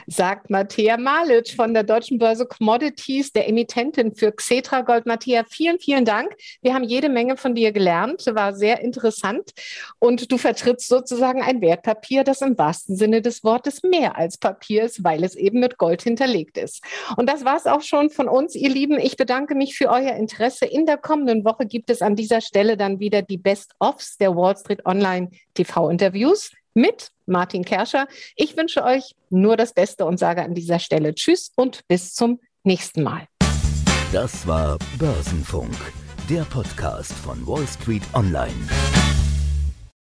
sagt 0.06 0.50
Matthäa 0.50 0.96
Malic 0.96 1.54
von 1.54 1.74
der 1.74 1.82
Deutschen 1.82 2.18
Börse 2.18 2.46
Commodities, 2.46 3.32
der 3.32 3.48
Emittentin 3.48 4.14
für 4.14 4.32
Xetra 4.32 4.82
Gold. 4.82 5.06
Matthäa, 5.06 5.44
vielen, 5.48 5.78
vielen 5.78 6.04
Dank. 6.04 6.34
Wir 6.62 6.74
haben 6.74 6.84
jede 6.84 7.08
Menge 7.08 7.36
von 7.36 7.54
dir 7.54 7.72
gelernt, 7.72 8.24
war 8.34 8.54
sehr 8.54 8.80
interessant 8.80 9.52
und 9.98 10.30
du 10.30 10.38
vertrittst 10.38 10.88
sozusagen 10.88 11.42
ein 11.42 11.60
Wertpapier, 11.60 12.24
das 12.24 12.40
im 12.42 12.56
wahrsten 12.58 12.96
Sinne 12.96 13.22
des 13.22 13.44
Wortes 13.44 13.82
mehr 13.82 14.16
als 14.16 14.38
Papier 14.38 14.84
ist, 14.84 15.04
weil 15.04 15.24
es 15.24 15.34
eben 15.34 15.60
mit 15.60 15.78
Gold 15.78 16.02
hinterlegt 16.02 16.58
ist. 16.58 16.82
Und 17.16 17.28
das 17.28 17.44
war 17.44 17.56
es 17.56 17.66
auch 17.66 17.82
schon 17.82 18.10
von 18.10 18.28
uns, 18.28 18.54
ihr 18.54 18.70
Lieben. 18.70 18.98
Ich 18.98 19.16
bedanke 19.16 19.54
mich 19.54 19.76
für 19.76 19.88
euer 19.88 20.14
Interesse. 20.14 20.66
In 20.66 20.86
der 20.86 20.98
kommenden 20.98 21.44
Woche 21.44 21.66
gibt 21.66 21.90
es 21.90 22.02
an 22.02 22.16
dieser 22.16 22.40
Stelle 22.40 22.76
dann 22.76 23.00
wieder 23.00 23.22
die 23.22 23.38
Best-ofs 23.38 24.16
der 24.18 24.34
Wall 24.34 24.56
Street 24.56 24.84
Online 24.86 25.30
TV-Interviews 25.54 26.50
mit 26.78 27.10
Martin 27.26 27.64
Kerscher. 27.64 28.06
Ich 28.36 28.56
wünsche 28.56 28.84
euch 28.84 29.14
nur 29.30 29.56
das 29.56 29.74
Beste 29.74 30.06
und 30.06 30.18
sage 30.18 30.42
an 30.42 30.54
dieser 30.54 30.78
Stelle 30.78 31.14
Tschüss 31.14 31.52
und 31.56 31.86
bis 31.88 32.14
zum 32.14 32.40
nächsten 32.62 33.02
Mal. 33.02 33.26
Das 34.12 34.46
war 34.46 34.78
Börsenfunk, 34.98 35.74
der 36.30 36.42
Podcast 36.44 37.12
von 37.12 37.46
Wall 37.46 37.66
Street 37.66 38.04
Online. 38.14 38.54